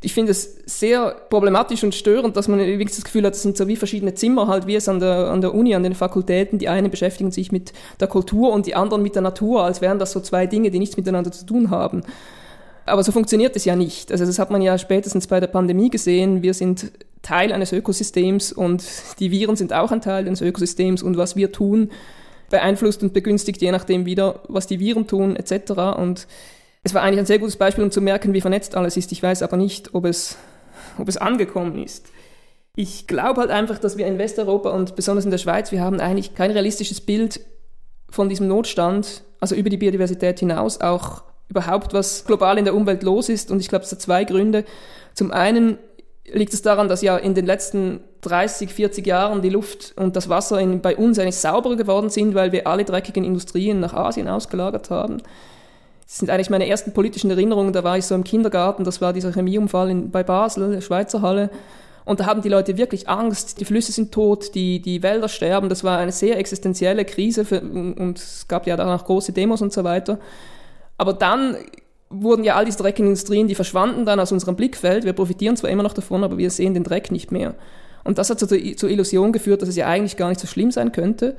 ich 0.02 0.14
finde 0.14 0.32
es 0.32 0.60
sehr 0.66 1.12
problematisch 1.30 1.84
und 1.84 1.94
störend, 1.94 2.38
dass 2.38 2.48
man 2.48 2.60
wirklich 2.60 2.96
das 2.96 3.04
Gefühl 3.04 3.26
hat, 3.26 3.34
es 3.34 3.42
sind 3.42 3.58
so 3.58 3.68
wie 3.68 3.76
verschiedene 3.76 4.14
Zimmer, 4.14 4.48
halt 4.48 4.66
wie 4.66 4.76
es 4.76 4.88
an 4.88 5.00
der, 5.00 5.30
an 5.30 5.42
der 5.42 5.54
Uni, 5.54 5.76
an 5.76 5.84
den 5.84 5.94
Fakultäten. 5.94 6.58
Die 6.58 6.70
einen 6.70 6.90
beschäftigen 6.90 7.32
sich 7.32 7.52
mit 7.52 7.74
der 8.00 8.08
Kultur 8.08 8.54
und 8.54 8.66
die 8.66 8.76
anderen 8.76 9.04
mit 9.04 9.16
der 9.16 9.22
Natur, 9.22 9.64
als 9.64 9.82
wären 9.82 10.00
das 10.00 10.14
so 10.14 10.22
zwei 10.22 10.48
Dinge, 10.48 10.72
die 10.72 10.80
nichts 10.80 10.96
miteinander 10.96 11.32
zu 11.32 11.46
tun 11.46 11.70
haben. 11.70 12.04
Aber 12.86 13.04
so 13.04 13.12
funktioniert 13.12 13.56
es 13.58 13.66
ja 13.66 13.76
nicht. 13.76 14.12
Also 14.12 14.26
das 14.26 14.40
hat 14.40 14.52
man 14.52 14.62
ja 14.62 14.78
spätestens 14.78 15.28
bei 15.28 15.42
der 15.42 15.48
Pandemie 15.48 15.90
gesehen. 15.90 16.42
Wir 16.44 16.54
sind 16.54 16.92
Teil 17.22 17.52
eines 17.52 17.74
Ökosystems 17.74 18.54
und 18.54 18.86
die 19.20 19.32
Viren 19.32 19.58
sind 19.58 19.74
auch 19.74 19.92
ein 19.92 20.02
Teil 20.02 20.26
eines 20.26 20.42
Ökosystems 20.42 21.04
und 21.04 21.18
was 21.18 21.36
wir 21.36 21.52
tun, 21.52 21.90
beeinflusst 22.50 23.04
und 23.04 23.14
begünstigt 23.14 23.62
je 23.62 23.72
nachdem 23.72 24.06
wieder, 24.06 24.42
was 24.48 24.66
die 24.66 24.80
Viren 24.80 25.08
tun 25.08 25.36
etc. 25.36 25.72
Und 25.98 26.28
es 26.84 26.94
war 26.94 27.02
eigentlich 27.02 27.20
ein 27.20 27.26
sehr 27.26 27.40
gutes 27.40 27.58
Beispiel, 27.58 27.84
um 27.84 27.92
zu 27.92 28.02
merken, 28.02 28.34
wie 28.34 28.42
vernetzt 28.42 28.76
alles 28.76 28.98
ist. 28.98 29.12
Ich 29.12 29.22
weiß 29.22 29.44
aber 29.44 29.58
nicht, 29.58 29.94
ob 29.94 30.06
es, 30.06 30.38
ob 30.98 31.08
es 31.08 31.18
angekommen 31.18 31.84
ist. 31.84 32.08
Ich 32.76 33.08
glaube 33.08 33.42
halt 33.42 33.52
einfach, 33.52 33.80
dass 33.80 33.98
wir 33.98 34.08
in 34.08 34.18
Westeuropa 34.18 34.70
und 34.70 34.96
besonders 34.96 35.26
in 35.26 35.32
der 35.32 35.38
Schweiz, 35.38 35.72
wir 35.72 35.82
haben 35.82 36.00
eigentlich 36.00 36.36
kein 36.36 36.52
realistisches 36.52 37.02
Bild 37.02 37.42
von 38.10 38.30
diesem 38.30 38.48
Notstand, 38.48 39.24
also 39.40 39.56
über 39.56 39.70
die 39.70 39.78
Biodiversität 39.78 40.40
hinaus, 40.40 40.80
auch 40.80 41.24
überhaupt, 41.50 41.94
was 41.94 42.26
global 42.26 42.58
in 42.58 42.66
der 42.66 42.76
Umwelt 42.76 43.04
los 43.04 43.28
ist. 43.28 43.52
Und 43.52 43.60
ich 43.60 43.68
glaube, 43.68 43.84
es 43.84 43.92
hat 43.92 44.02
zwei 44.02 44.24
Gründe. 44.24 44.64
Zum 45.14 45.32
einen 45.32 45.78
liegt 46.32 46.54
es 46.54 46.62
daran, 46.62 46.88
dass 46.88 47.02
ja 47.02 47.18
in 47.18 47.34
den 47.34 47.46
letzten 47.46 48.02
30, 48.22 48.74
40 48.74 49.06
Jahren 49.06 49.42
die 49.42 49.50
Luft 49.50 49.94
und 49.98 50.16
das 50.16 50.30
Wasser 50.30 50.60
in, 50.60 50.82
bei 50.82 50.96
uns 50.96 51.18
eigentlich 51.18 51.38
sauberer 51.38 51.76
geworden 51.76 52.10
sind, 52.10 52.36
weil 52.36 52.52
wir 52.52 52.68
alle 52.68 52.86
dreckigen 52.86 53.24
Industrien 53.24 53.80
nach 53.80 53.94
Asien 53.94 54.28
ausgelagert 54.28 54.90
haben. 54.90 55.18
Das 56.10 56.18
sind 56.18 56.32
eigentlich 56.32 56.50
meine 56.50 56.68
ersten 56.68 56.92
politischen 56.92 57.30
Erinnerungen. 57.30 57.72
Da 57.72 57.84
war 57.84 57.96
ich 57.96 58.06
so 58.06 58.16
im 58.16 58.24
Kindergarten, 58.24 58.84
das 58.84 59.00
war 59.00 59.14
dieser 59.14 59.32
Chemieunfall 59.32 59.92
in, 59.92 60.10
bei 60.10 60.24
Basel, 60.24 60.72
der 60.72 60.82
Schweizer 60.82 61.22
Halle. 61.22 61.52
Und 62.04 62.20
da 62.20 62.26
haben 62.26 62.42
die 62.42 62.50
Leute 62.50 62.78
wirklich 62.78 63.08
Angst, 63.08 63.60
die 63.60 63.66
Flüsse 63.66 63.92
sind 63.92 64.12
tot, 64.12 64.56
die, 64.56 64.82
die 64.82 65.04
Wälder 65.04 65.30
sterben. 65.30 65.70
Das 65.70 65.84
war 65.84 66.00
eine 66.00 66.12
sehr 66.12 66.40
existenzielle 66.40 67.06
Krise 67.06 67.46
für, 67.46 67.62
und 67.62 68.18
es 68.18 68.48
gab 68.48 68.66
ja 68.66 68.76
danach 68.76 69.06
große 69.06 69.34
Demos 69.34 69.62
und 69.62 69.72
so 69.72 69.84
weiter. 69.84 70.18
Aber 70.98 71.14
dann 71.14 71.58
wurden 72.10 72.44
ja 72.44 72.56
all 72.56 72.66
diese 72.66 72.80
dreckigen 72.80 73.10
Industrien, 73.10 73.48
die 73.48 73.54
verschwanden 73.54 74.04
dann 74.04 74.20
aus 74.20 74.32
unserem 74.32 74.56
Blickfeld. 74.56 75.04
Wir 75.04 75.14
profitieren 75.14 75.58
zwar 75.58 75.70
immer 75.70 75.84
noch 75.84 75.94
davon, 75.94 76.24
aber 76.24 76.40
wir 76.40 76.50
sehen 76.50 76.74
den 76.74 76.84
Dreck 76.84 77.12
nicht 77.12 77.32
mehr. 77.32 77.54
Und 78.04 78.18
das 78.18 78.32
hat 78.32 78.40
zur, 78.40 78.48
zur 78.48 78.90
Illusion 78.90 79.32
geführt, 79.32 79.62
dass 79.62 79.70
es 79.70 79.76
ja 79.76 79.86
eigentlich 79.86 80.18
gar 80.18 80.30
nicht 80.30 80.42
so 80.42 80.48
schlimm 80.48 80.72
sein 80.72 80.92
könnte. 80.92 81.38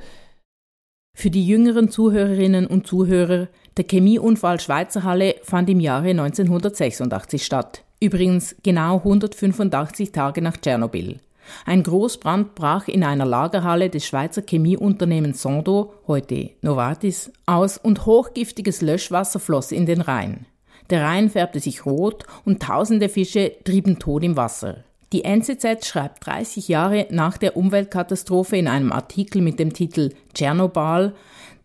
Für 1.13 1.29
die 1.29 1.45
jüngeren 1.45 1.89
Zuhörerinnen 1.89 2.67
und 2.67 2.87
Zuhörer, 2.87 3.49
der 3.77 3.85
Chemieunfall 3.85 4.59
Schweizer 4.59 5.03
Halle 5.03 5.35
fand 5.43 5.69
im 5.69 5.79
Jahre 5.79 6.09
1986 6.09 7.45
statt. 7.45 7.83
Übrigens 7.99 8.55
genau 8.63 8.97
185 8.97 10.11
Tage 10.11 10.41
nach 10.41 10.57
Tschernobyl. 10.57 11.19
Ein 11.65 11.83
Großbrand 11.83 12.55
brach 12.55 12.87
in 12.87 13.03
einer 13.03 13.25
Lagerhalle 13.25 13.89
des 13.89 14.05
Schweizer 14.05 14.41
Chemieunternehmens 14.41 15.41
Sondo, 15.41 15.93
heute 16.07 16.51
Novartis, 16.61 17.31
aus 17.45 17.77
und 17.77 18.05
hochgiftiges 18.05 18.81
Löschwasser 18.81 19.39
floss 19.39 19.71
in 19.71 19.85
den 19.85 20.01
Rhein. 20.01 20.45
Der 20.89 21.03
Rhein 21.03 21.29
färbte 21.29 21.59
sich 21.59 21.85
rot 21.85 22.25
und 22.45 22.61
tausende 22.61 23.09
Fische 23.09 23.53
trieben 23.63 23.99
tot 23.99 24.23
im 24.23 24.35
Wasser. 24.35 24.83
Die 25.13 25.25
NZZ 25.25 25.85
schreibt 25.85 26.25
30 26.25 26.69
Jahre 26.69 27.07
nach 27.09 27.37
der 27.37 27.57
Umweltkatastrophe 27.57 28.55
in 28.55 28.67
einem 28.67 28.93
Artikel 28.93 29.41
mit 29.41 29.59
dem 29.59 29.73
Titel 29.73 30.11
Tschernobyl, 30.33 31.13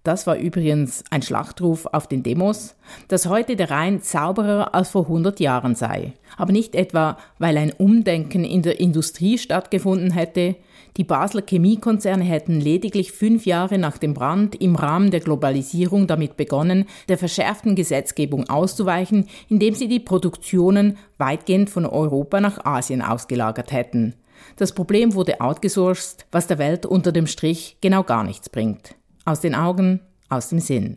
das 0.07 0.27
war 0.27 0.37
übrigens 0.37 1.03
ein 1.11 1.23
Schlachtruf 1.23 1.87
auf 1.87 2.07
den 2.07 2.23
Demos, 2.23 2.77
dass 3.09 3.27
heute 3.27 3.57
der 3.57 3.71
Rhein 3.71 4.01
sauberer 4.01 4.75
als 4.75 4.91
vor 4.91 5.03
100 5.03 5.41
Jahren 5.41 5.75
sei. 5.75 6.13
Aber 6.37 6.53
nicht 6.53 6.75
etwa, 6.75 7.19
weil 7.39 7.57
ein 7.57 7.73
Umdenken 7.73 8.45
in 8.45 8.63
der 8.63 8.79
Industrie 8.79 9.39
stattgefunden 9.39 10.13
hätte, 10.13 10.57
die 10.97 11.05
Basler 11.05 11.43
Chemiekonzerne 11.43 12.25
hätten 12.25 12.61
lediglich 12.61 13.13
fünf 13.13 13.45
Jahre 13.45 13.79
nach 13.79 13.99
dem 13.99 14.15
Brand 14.15 14.55
im 14.55 14.77
Rahmen 14.77 15.11
der 15.11 15.21
Globalisierung 15.21 16.07
damit 16.07 16.37
begonnen, 16.37 16.87
der 17.09 17.19
verschärften 17.19 17.75
Gesetzgebung 17.75 18.49
auszuweichen, 18.49 19.29
indem 19.49 19.75
sie 19.75 19.89
die 19.89 20.01
Produktionen 20.01 20.97
weitgehend 21.19 21.69
von 21.69 21.85
Europa 21.85 22.41
nach 22.41 22.65
Asien 22.65 23.03
ausgelagert 23.03 23.73
hätten. 23.73 24.15
Das 24.57 24.73
Problem 24.73 25.15
wurde 25.15 25.41
outgesourced, 25.41 26.27
was 26.31 26.47
der 26.47 26.59
Welt 26.59 26.87
unter 26.87 27.13
dem 27.13 27.27
Strich 27.27 27.77
genau 27.81 28.03
gar 28.03 28.25
nichts 28.25 28.49
bringt. 28.49 28.95
Aus 29.27 29.41
den 29.41 29.55
Augen, 29.55 30.01
aus 30.31 30.49
dem 30.49 30.61
Sinn. 30.61 30.97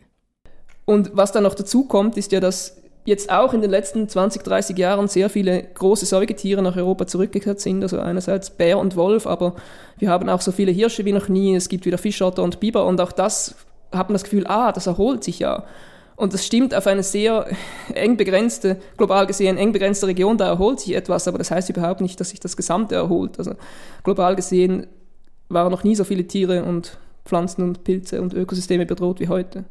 Und 0.86 1.10
was 1.14 1.32
dann 1.32 1.42
noch 1.42 1.54
dazu 1.54 1.84
kommt, 1.84 2.16
ist 2.16 2.32
ja, 2.32 2.40
dass 2.40 2.80
jetzt 3.04 3.30
auch 3.30 3.52
in 3.54 3.60
den 3.60 3.70
letzten 3.70 4.08
20, 4.08 4.42
30 4.42 4.78
Jahren 4.78 5.08
sehr 5.08 5.30
viele 5.30 5.62
große 5.62 6.06
Säugetiere 6.06 6.62
nach 6.62 6.76
Europa 6.76 7.06
zurückgekehrt 7.06 7.60
sind. 7.60 7.82
Also 7.82 7.98
einerseits 7.98 8.50
Bär 8.50 8.78
und 8.78 8.96
Wolf, 8.96 9.26
aber 9.26 9.56
wir 9.98 10.10
haben 10.10 10.28
auch 10.28 10.40
so 10.40 10.52
viele 10.52 10.72
Hirsche 10.72 11.04
wie 11.04 11.12
noch 11.12 11.28
nie. 11.28 11.54
Es 11.54 11.68
gibt 11.68 11.84
wieder 11.84 11.98
Fischotter 11.98 12.42
und 12.42 12.60
Biber 12.60 12.86
und 12.86 13.00
auch 13.00 13.12
das 13.12 13.54
hat 13.92 14.08
man 14.08 14.14
das 14.14 14.24
Gefühl, 14.24 14.46
ah, 14.46 14.72
das 14.72 14.86
erholt 14.86 15.24
sich 15.24 15.40
ja. 15.40 15.64
Und 16.16 16.34
das 16.34 16.44
stimmt 16.44 16.74
auf 16.74 16.86
eine 16.86 17.02
sehr 17.02 17.46
eng 17.94 18.16
begrenzte, 18.16 18.76
global 18.98 19.26
gesehen 19.26 19.56
eng 19.56 19.72
begrenzte 19.72 20.06
Region, 20.06 20.36
da 20.36 20.46
erholt 20.46 20.78
sich 20.78 20.94
etwas, 20.94 21.26
aber 21.26 21.38
das 21.38 21.50
heißt 21.50 21.70
überhaupt 21.70 22.02
nicht, 22.02 22.20
dass 22.20 22.30
sich 22.30 22.40
das 22.40 22.56
Gesamte 22.56 22.94
erholt. 22.94 23.38
Also 23.38 23.54
global 24.04 24.36
gesehen 24.36 24.86
waren 25.48 25.70
noch 25.70 25.82
nie 25.82 25.96
so 25.96 26.04
viele 26.04 26.26
Tiere 26.26 26.62
und 26.64 26.98
Pflanzen 27.24 27.62
und 27.62 27.84
Pilze 27.84 28.20
und 28.20 28.34
Ökosysteme 28.34 28.86
bedroht 28.86 29.20
wie 29.20 29.28
heute. 29.28 29.64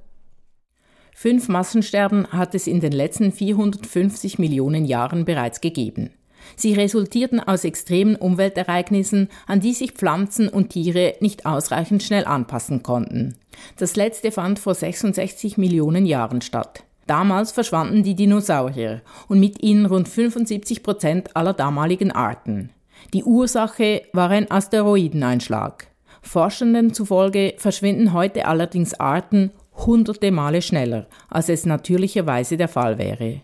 Fünf 1.13 1.50
Massensterben 1.50 2.27
hat 2.27 2.56
es 2.56 2.65
in 2.65 2.79
den 2.79 2.94
letzten 2.94 3.32
450 3.32 4.39
Millionen 4.39 4.86
Jahren 4.86 5.25
bereits 5.25 5.60
gegeben. 5.60 6.12
Sie 6.56 6.74
resultierten 6.74 7.39
aus 7.39 7.63
extremen 7.63 8.15
Umweltereignissen, 8.15 9.29
an 9.46 9.60
die 9.60 9.74
sich 9.74 9.91
Pflanzen 9.91 10.48
und 10.48 10.70
Tiere 10.70 11.15
nicht 11.20 11.46
ausreichend 11.46 12.03
schnell 12.03 12.25
anpassen 12.25 12.84
konnten. 12.84 13.36
Das 13.77 13.96
letzte 13.96 14.32
fand 14.32 14.60
vor 14.60 14.75
66 14.75 15.58
Millionen 15.58 16.06
Jahren 16.06 16.41
statt. 16.41 16.84
Damals 17.08 17.51
verschwanden 17.51 18.03
die 18.03 18.15
Dinosaurier 18.15 19.01
und 19.27 19.39
mit 19.39 19.63
ihnen 19.63 19.88
rund 19.88 20.08
75 20.08 20.84
Prozent 20.84 21.36
aller 21.36 21.53
damaligen 21.53 22.12
Arten. 22.12 22.70
Die 23.13 23.24
Ursache 23.24 24.03
war 24.13 24.29
ein 24.29 24.50
Asteroideneinschlag. 24.51 25.88
Forschenden 26.22 26.94
zufolge 26.94 27.54
verschwinden 27.58 28.14
heute 28.14 28.46
allerdings 28.46 28.94
Arten 29.00 29.52
hunderte 29.86 30.32
Male 30.32 30.62
schneller, 30.62 31.08
als 31.30 31.50
es 31.50 31.66
natürlicherweise 31.66 32.58
der 32.58 32.68
Fall 32.68 32.98
wäre. 32.98 33.42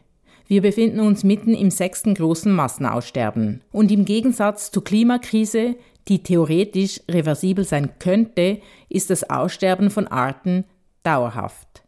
Wir 0.47 0.61
befinden 0.61 0.99
uns 0.99 1.23
mitten 1.23 1.55
im 1.55 1.71
sechsten 1.71 2.13
großen 2.13 2.51
Massenaussterben. 2.51 3.61
Und 3.71 3.91
im 3.91 4.05
Gegensatz 4.05 4.71
zur 4.71 4.83
Klimakrise, 4.83 5.75
die 6.07 6.21
theoretisch 6.21 7.01
reversibel 7.09 7.65
sein 7.65 7.97
könnte, 7.97 8.59
ist 8.89 9.09
das 9.09 9.27
Aussterben 9.29 9.89
von 9.89 10.07
Arten 10.07 10.65
dauerhaft. 11.01 11.83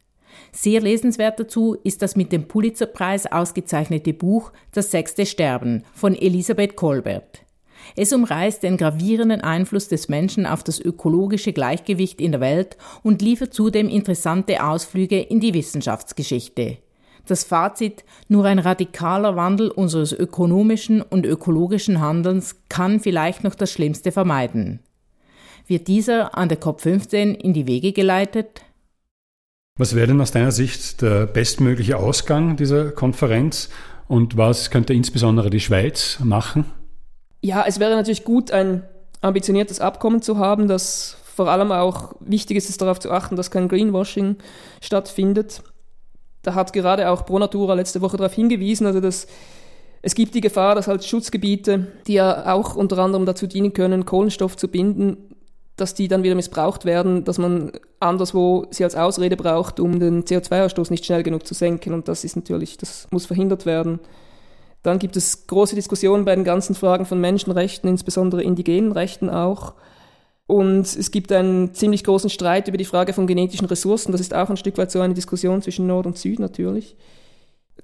Sehr 0.51 0.81
lesenswert 0.81 1.39
dazu 1.39 1.75
ist 1.83 2.01
das 2.01 2.15
mit 2.15 2.31
dem 2.31 2.47
Pulitzerpreis 2.47 3.31
ausgezeichnete 3.31 4.13
Buch 4.13 4.51
Das 4.71 4.89
sechste 4.89 5.25
Sterben 5.25 5.83
von 5.93 6.15
Elisabeth 6.15 6.75
Kolbert. 6.75 7.43
Es 7.95 8.13
umreißt 8.13 8.63
den 8.63 8.77
gravierenden 8.77 9.41
Einfluss 9.41 9.87
des 9.87 10.09
Menschen 10.09 10.45
auf 10.45 10.63
das 10.63 10.79
ökologische 10.79 11.53
Gleichgewicht 11.53 12.19
in 12.21 12.31
der 12.31 12.41
Welt 12.41 12.77
und 13.03 13.21
liefert 13.21 13.53
zudem 13.53 13.89
interessante 13.89 14.63
Ausflüge 14.63 15.19
in 15.19 15.39
die 15.39 15.53
Wissenschaftsgeschichte. 15.53 16.77
Das 17.27 17.43
Fazit, 17.43 18.05
nur 18.29 18.45
ein 18.45 18.59
radikaler 18.59 19.35
Wandel 19.35 19.69
unseres 19.69 20.13
ökonomischen 20.13 21.01
und 21.01 21.25
ökologischen 21.25 21.99
Handelns 21.99 22.55
kann 22.69 22.99
vielleicht 22.99 23.43
noch 23.43 23.55
das 23.55 23.71
Schlimmste 23.71 24.11
vermeiden. 24.11 24.79
Wird 25.67 25.89
dieser 25.89 26.37
an 26.37 26.47
der 26.47 26.61
COP15 26.61 27.33
in 27.33 27.53
die 27.53 27.67
Wege 27.67 27.91
geleitet? 27.91 28.61
Was 29.77 29.93
wäre 29.93 30.07
denn 30.07 30.21
aus 30.21 30.31
deiner 30.31 30.53
Sicht 30.53 31.01
der 31.01 31.27
bestmögliche 31.27 31.97
Ausgang 31.97 32.55
dieser 32.55 32.91
Konferenz 32.91 33.69
und 34.07 34.37
was 34.37 34.71
könnte 34.71 34.93
insbesondere 34.93 35.49
die 35.49 35.59
Schweiz 35.59 36.19
machen? 36.23 36.65
Ja, 37.41 37.65
es 37.67 37.79
wäre 37.79 37.95
natürlich 37.95 38.23
gut, 38.23 38.51
ein 38.51 38.83
ambitioniertes 39.21 39.79
Abkommen 39.79 40.21
zu 40.21 40.37
haben, 40.37 40.67
das 40.67 41.17
vor 41.23 41.49
allem 41.49 41.71
auch 41.71 42.15
wichtig 42.19 42.57
ist, 42.57 42.69
es 42.69 42.77
darauf 42.77 42.99
zu 42.99 43.11
achten, 43.11 43.35
dass 43.35 43.51
kein 43.51 43.67
Greenwashing 43.67 44.37
stattfindet. 44.81 45.61
Da 46.41 46.55
hat 46.55 46.73
gerade 46.73 47.09
auch 47.09 47.25
Pro 47.25 47.37
Natura 47.37 47.73
letzte 47.73 48.01
Woche 48.01 48.17
darauf 48.17 48.33
hingewiesen, 48.33 48.87
also 48.87 48.99
dass 48.99 49.27
es 50.01 50.15
gibt 50.15 50.35
die 50.35 50.41
Gefahr, 50.41 50.75
dass 50.75 50.87
halt 50.87 51.03
Schutzgebiete, 51.03 51.87
die 52.07 52.13
ja 52.13 52.53
auch 52.53 52.75
unter 52.75 52.97
anderem 52.99 53.25
dazu 53.25 53.47
dienen 53.47 53.73
können, 53.73 54.05
Kohlenstoff 54.05 54.55
zu 54.55 54.67
binden, 54.67 55.35
dass 55.75 55.93
die 55.93 56.07
dann 56.07 56.23
wieder 56.23 56.35
missbraucht 56.35 56.85
werden, 56.85 57.23
dass 57.23 57.37
man 57.37 57.71
anderswo 57.99 58.65
sie 58.71 58.83
als 58.83 58.95
Ausrede 58.95 59.37
braucht, 59.37 59.79
um 59.79 59.99
den 59.99 60.23
CO2-Ausstoß 60.23 60.89
nicht 60.89 61.05
schnell 61.05 61.23
genug 61.23 61.45
zu 61.45 61.53
senken. 61.53 61.93
Und 61.93 62.07
das 62.07 62.23
ist 62.23 62.35
natürlich, 62.35 62.77
das 62.77 63.07
muss 63.11 63.25
verhindert 63.25 63.65
werden. 63.65 63.99
Dann 64.87 64.99
gibt 64.99 65.17
es 65.17 65.47
große 65.47 65.75
Diskussionen 65.75 66.23
bei 66.23 66.33
den 66.33 66.45
ganzen 66.45 66.73
Fragen 66.73 67.05
von 67.05 67.19
Menschenrechten, 67.19 67.89
insbesondere 67.89 68.41
indigenen 68.41 68.93
Rechten 68.93 69.29
auch. 69.29 69.73
Und 70.45 70.83
es 70.83 71.11
gibt 71.11 71.29
einen 71.33 71.73
ziemlich 71.73 72.05
großen 72.05 72.29
Streit 72.29 72.69
über 72.69 72.77
die 72.77 72.85
Frage 72.85 73.11
von 73.11 73.27
genetischen 73.27 73.67
Ressourcen. 73.67 74.13
Das 74.13 74.21
ist 74.21 74.33
auch 74.33 74.49
ein 74.49 74.55
Stück 74.55 74.77
weit 74.77 74.89
so 74.89 75.01
eine 75.01 75.13
Diskussion 75.13 75.61
zwischen 75.61 75.87
Nord 75.87 76.05
und 76.05 76.17
Süd 76.17 76.39
natürlich. 76.39 76.95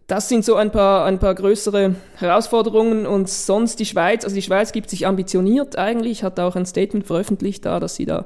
Das 0.08 0.30
sind 0.30 0.46
so 0.46 0.56
ein 0.56 0.72
paar, 0.72 1.04
ein 1.04 1.20
paar 1.20 1.36
größere 1.36 1.96
Herausforderungen 2.16 3.06
und 3.06 3.28
sonst 3.28 3.82
die 3.82 3.86
Schweiz, 3.86 4.24
also 4.24 4.38
die 4.38 4.42
Schweiz 4.42 4.72
gibt 4.72 4.90
sich 4.90 5.06
ambitioniert 5.06 5.78
eigentlich, 5.78 6.24
hat 6.24 6.40
auch 6.40 6.56
ein 6.56 6.66
Statement 6.66 7.06
veröffentlicht 7.06 7.66
da, 7.66 7.82
dass 7.82 7.96
sie 7.96 8.06
da 8.06 8.26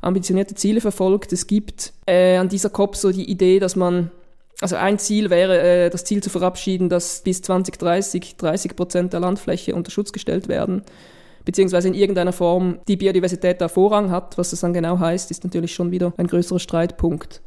ambitionierte 0.00 0.56
Ziele 0.56 0.80
verfolgt. 0.80 1.32
Es 1.32 1.46
gibt 1.46 1.92
äh, 2.06 2.36
an 2.36 2.48
dieser 2.48 2.70
COP 2.70 2.96
so 2.96 3.12
die 3.12 3.30
Idee, 3.30 3.60
dass 3.60 3.76
man, 3.76 4.10
also 4.60 4.76
ein 4.76 4.98
Ziel 4.98 5.30
wäre, 5.30 5.60
äh, 5.60 5.90
das 5.90 6.04
Ziel 6.04 6.22
zu 6.22 6.30
verabschieden, 6.30 6.88
dass 6.88 7.22
bis 7.22 7.42
2030 7.42 8.36
30 8.36 8.76
Prozent 8.76 9.12
der 9.12 9.20
Landfläche 9.20 9.74
unter 9.74 9.90
Schutz 9.90 10.12
gestellt 10.12 10.48
werden 10.48 10.82
beziehungsweise 11.48 11.88
in 11.88 11.94
irgendeiner 11.94 12.34
Form 12.34 12.78
die 12.88 12.98
Biodiversität 12.98 13.58
da 13.62 13.68
Vorrang 13.68 14.10
hat. 14.10 14.36
Was 14.36 14.50
das 14.50 14.60
dann 14.60 14.74
genau 14.74 14.98
heißt, 14.98 15.30
ist 15.30 15.44
natürlich 15.44 15.72
schon 15.72 15.90
wieder 15.90 16.12
ein 16.18 16.26
größerer 16.26 16.58
Streitpunkt. 16.58 17.40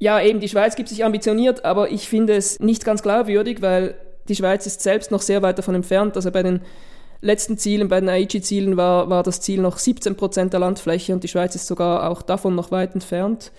Ja, 0.00 0.20
eben 0.20 0.40
die 0.40 0.48
Schweiz 0.48 0.74
gibt 0.74 0.88
sich 0.88 1.04
ambitioniert, 1.04 1.64
aber 1.64 1.92
ich 1.92 2.08
finde 2.08 2.34
es 2.34 2.58
nicht 2.58 2.84
ganz 2.84 3.02
glaubwürdig, 3.02 3.62
weil 3.62 3.94
die 4.28 4.34
Schweiz 4.34 4.66
ist 4.66 4.80
selbst 4.80 5.12
noch 5.12 5.22
sehr 5.22 5.42
weit 5.42 5.58
davon 5.58 5.76
entfernt. 5.76 6.16
Also 6.16 6.32
bei 6.32 6.42
den 6.42 6.62
letzten 7.20 7.56
Zielen, 7.56 7.86
bei 7.86 8.00
den 8.00 8.08
Aichi-Zielen 8.08 8.76
war, 8.76 9.08
war 9.10 9.22
das 9.22 9.40
Ziel 9.40 9.60
noch 9.60 9.78
17 9.78 10.16
Prozent 10.16 10.52
der 10.52 10.58
Landfläche 10.58 11.12
und 11.12 11.22
die 11.22 11.28
Schweiz 11.28 11.54
ist 11.54 11.68
sogar 11.68 12.10
auch 12.10 12.20
davon 12.20 12.56
noch 12.56 12.72
weit 12.72 12.94
entfernt. 12.94 13.52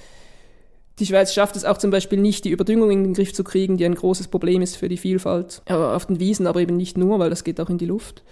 Die 0.99 1.05
Schweiz 1.05 1.33
schafft 1.33 1.55
es 1.55 1.63
auch 1.63 1.77
zum 1.77 1.91
Beispiel 1.91 2.19
nicht, 2.19 2.43
die 2.43 2.49
Überdüngung 2.49 2.91
in 2.91 3.03
den 3.03 3.13
Griff 3.13 3.33
zu 3.33 3.43
kriegen, 3.43 3.77
die 3.77 3.85
ein 3.85 3.95
großes 3.95 4.27
Problem 4.27 4.61
ist 4.61 4.75
für 4.75 4.89
die 4.89 4.97
Vielfalt 4.97 5.61
auf 5.69 6.05
den 6.07 6.19
Wiesen, 6.19 6.45
aber 6.45 6.59
eben 6.59 6.75
nicht 6.75 6.97
nur, 6.97 7.19
weil 7.19 7.29
das 7.29 7.45
geht 7.45 7.59
auch 7.61 7.69
in 7.69 7.77
die 7.77 7.85
Luft. 7.85 8.23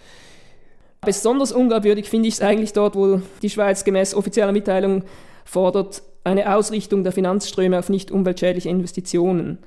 Besonders 1.01 1.53
unglaubwürdig 1.53 2.09
finde 2.09 2.27
ich 2.27 2.35
es 2.35 2.41
eigentlich 2.41 2.73
dort, 2.73 2.95
wo 2.95 3.21
die 3.41 3.49
Schweiz 3.49 3.85
gemäß 3.85 4.13
offizieller 4.13 4.51
Mitteilung 4.51 5.03
fordert, 5.45 6.03
eine 6.25 6.53
Ausrichtung 6.53 7.03
der 7.03 7.13
Finanzströme 7.13 7.79
auf 7.79 7.87
nicht 7.87 8.11
umweltschädliche 8.11 8.67
Investitionen. 8.67 9.59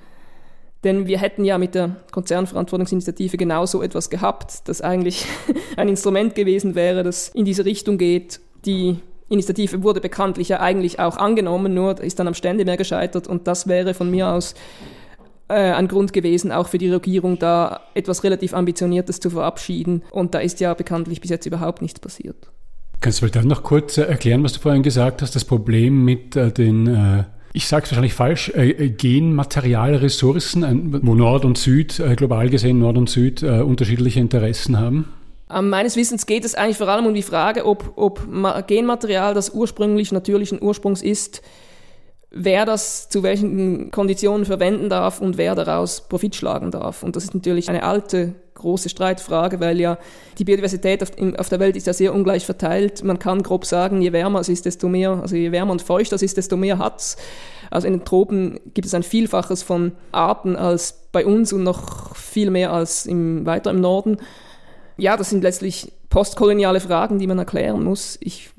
Denn 0.84 1.06
wir 1.06 1.18
hätten 1.18 1.44
ja 1.44 1.56
mit 1.56 1.74
der 1.74 1.96
Konzernverantwortungsinitiative 2.10 3.36
genauso 3.36 3.82
etwas 3.82 4.10
gehabt, 4.10 4.68
das 4.68 4.82
eigentlich 4.82 5.26
ein 5.76 5.88
Instrument 5.88 6.34
gewesen 6.34 6.74
wäre, 6.74 7.02
das 7.02 7.28
in 7.30 7.44
diese 7.44 7.64
Richtung 7.64 7.96
geht. 7.96 8.40
Die 8.66 8.98
Initiative 9.30 9.82
wurde 9.82 10.00
bekanntlich 10.00 10.48
ja 10.48 10.60
eigentlich 10.60 10.98
auch 10.98 11.16
angenommen, 11.16 11.72
nur 11.72 12.00
ist 12.00 12.18
dann 12.18 12.28
am 12.28 12.34
Stände 12.34 12.64
mehr 12.64 12.76
gescheitert 12.76 13.28
und 13.28 13.46
das 13.46 13.68
wäre 13.68 13.94
von 13.94 14.10
mir 14.10 14.28
aus 14.28 14.54
äh, 15.48 15.54
ein 15.54 15.88
Grund 15.88 16.12
gewesen, 16.12 16.52
auch 16.52 16.68
für 16.68 16.78
die 16.78 16.90
Regierung 16.90 17.38
da 17.38 17.80
etwas 17.94 18.24
relativ 18.24 18.54
Ambitioniertes 18.54 19.20
zu 19.20 19.30
verabschieden. 19.30 20.02
Und 20.10 20.34
da 20.34 20.40
ist 20.40 20.60
ja 20.60 20.74
bekanntlich 20.74 21.20
bis 21.20 21.30
jetzt 21.30 21.46
überhaupt 21.46 21.80
nichts 21.80 22.00
passiert. 22.00 22.50
Kannst 23.00 23.22
du 23.22 23.28
vielleicht 23.28 23.46
noch 23.46 23.62
kurz 23.62 23.98
äh, 23.98 24.02
erklären, 24.02 24.42
was 24.42 24.54
du 24.54 24.60
vorhin 24.60 24.82
gesagt 24.82 25.22
hast, 25.22 25.34
das 25.34 25.44
Problem 25.44 26.04
mit 26.04 26.36
äh, 26.36 26.52
den 26.52 26.86
äh, 26.86 27.24
ich 27.52 27.66
sage 27.66 27.84
es 27.84 27.90
wahrscheinlich 27.90 28.14
falsch, 28.14 28.50
äh, 28.50 28.90
Genmaterialressourcen, 28.90 31.00
wo 31.02 31.14
Nord 31.14 31.44
und 31.44 31.58
Süd, 31.58 31.98
äh, 31.98 32.14
global 32.14 32.48
gesehen 32.48 32.78
Nord 32.78 32.96
und 32.96 33.10
Süd, 33.10 33.42
äh, 33.42 33.60
unterschiedliche 33.60 34.20
Interessen 34.20 34.78
haben? 34.78 35.06
Ähm, 35.52 35.68
meines 35.70 35.96
Wissens 35.96 36.26
geht 36.26 36.44
es 36.44 36.54
eigentlich 36.54 36.78
vor 36.78 36.88
allem 36.88 37.06
um 37.06 37.14
die 37.14 37.22
Frage, 37.22 37.66
ob, 37.66 37.92
ob 37.96 38.20
Genmaterial, 38.66 39.34
das 39.34 39.50
ursprünglich 39.50 40.12
natürlichen 40.12 40.62
Ursprungs 40.62 41.02
ist, 41.02 41.42
wer 42.30 42.64
das 42.64 43.08
zu 43.08 43.22
welchen 43.22 43.90
Konditionen 43.90 44.46
verwenden 44.46 44.88
darf 44.88 45.20
und 45.20 45.36
wer 45.36 45.54
daraus 45.54 46.08
Profit 46.08 46.36
schlagen 46.36 46.70
darf. 46.70 47.02
Und 47.02 47.16
das 47.16 47.24
ist 47.24 47.34
natürlich 47.34 47.68
eine 47.68 47.82
alte, 47.82 48.34
große 48.54 48.88
Streitfrage, 48.88 49.58
weil 49.58 49.80
ja 49.80 49.98
die 50.38 50.44
Biodiversität 50.44 51.02
auf, 51.02 51.10
auf 51.38 51.48
der 51.48 51.60
Welt 51.60 51.76
ist 51.76 51.86
ja 51.86 51.92
sehr 51.92 52.14
ungleich 52.14 52.44
verteilt. 52.44 53.02
Man 53.02 53.18
kann 53.18 53.42
grob 53.42 53.64
sagen, 53.64 54.02
je 54.02 54.12
wärmer 54.12 54.40
es 54.40 54.48
ist, 54.48 54.66
desto 54.66 54.88
mehr, 54.88 55.18
also 55.22 55.34
je 55.34 55.50
wärmer 55.50 55.72
und 55.72 55.82
feuchter 55.82 56.16
es 56.16 56.22
ist, 56.22 56.36
desto 56.36 56.56
mehr 56.56 56.78
hat's. 56.78 57.16
Also 57.70 57.86
in 57.86 57.94
den 57.94 58.04
Tropen 58.04 58.60
gibt 58.74 58.86
es 58.86 58.94
ein 58.94 59.02
Vielfaches 59.02 59.62
von 59.62 59.92
Arten 60.12 60.56
als 60.56 61.06
bei 61.10 61.24
uns 61.24 61.52
und 61.52 61.62
noch 61.62 62.14
viel 62.14 62.50
mehr 62.50 62.72
als 62.72 63.06
im, 63.06 63.46
weiter 63.46 63.70
im 63.70 63.80
Norden. 63.80 64.18
Ja, 64.96 65.16
das 65.16 65.30
sind 65.30 65.42
letztlich 65.42 65.92
postkoloniale 66.08 66.80
Fragen, 66.80 67.18
die 67.18 67.26
man 67.26 67.38
erklären 67.38 67.84
muss. 67.84 68.18
Ich 68.20 68.50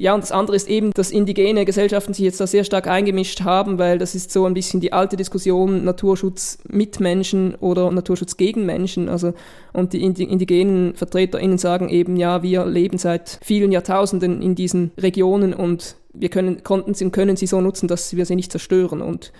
ja, 0.00 0.14
und 0.14 0.22
das 0.22 0.30
andere 0.30 0.54
ist 0.54 0.68
eben, 0.68 0.92
dass 0.92 1.10
indigene 1.10 1.64
Gesellschaften 1.64 2.14
sich 2.14 2.24
jetzt 2.24 2.40
da 2.40 2.46
sehr 2.46 2.62
stark 2.62 2.86
eingemischt 2.86 3.40
haben, 3.40 3.78
weil 3.78 3.98
das 3.98 4.14
ist 4.14 4.30
so 4.30 4.46
ein 4.46 4.54
bisschen 4.54 4.78
die 4.78 4.92
alte 4.92 5.16
Diskussion 5.16 5.82
Naturschutz 5.82 6.58
mit 6.68 7.00
Menschen 7.00 7.56
oder 7.56 7.90
Naturschutz 7.90 8.36
gegen 8.36 8.64
Menschen. 8.64 9.08
Also, 9.08 9.34
und 9.72 9.94
die 9.94 10.04
indigenen 10.04 10.94
VertreterInnen 10.94 11.58
sagen 11.58 11.88
eben, 11.88 12.16
ja, 12.16 12.44
wir 12.44 12.64
leben 12.64 12.96
seit 12.96 13.40
vielen 13.42 13.72
Jahrtausenden 13.72 14.40
in 14.40 14.54
diesen 14.54 14.92
Regionen 14.98 15.52
und 15.52 15.96
wir 16.12 16.28
können, 16.28 16.62
konnten 16.62 16.94
sie 16.94 17.04
und 17.04 17.10
können 17.10 17.36
sie 17.36 17.48
so 17.48 17.60
nutzen, 17.60 17.88
dass 17.88 18.14
wir 18.14 18.24
sie 18.24 18.36
nicht 18.36 18.52
zerstören. 18.52 19.02
Und 19.02 19.32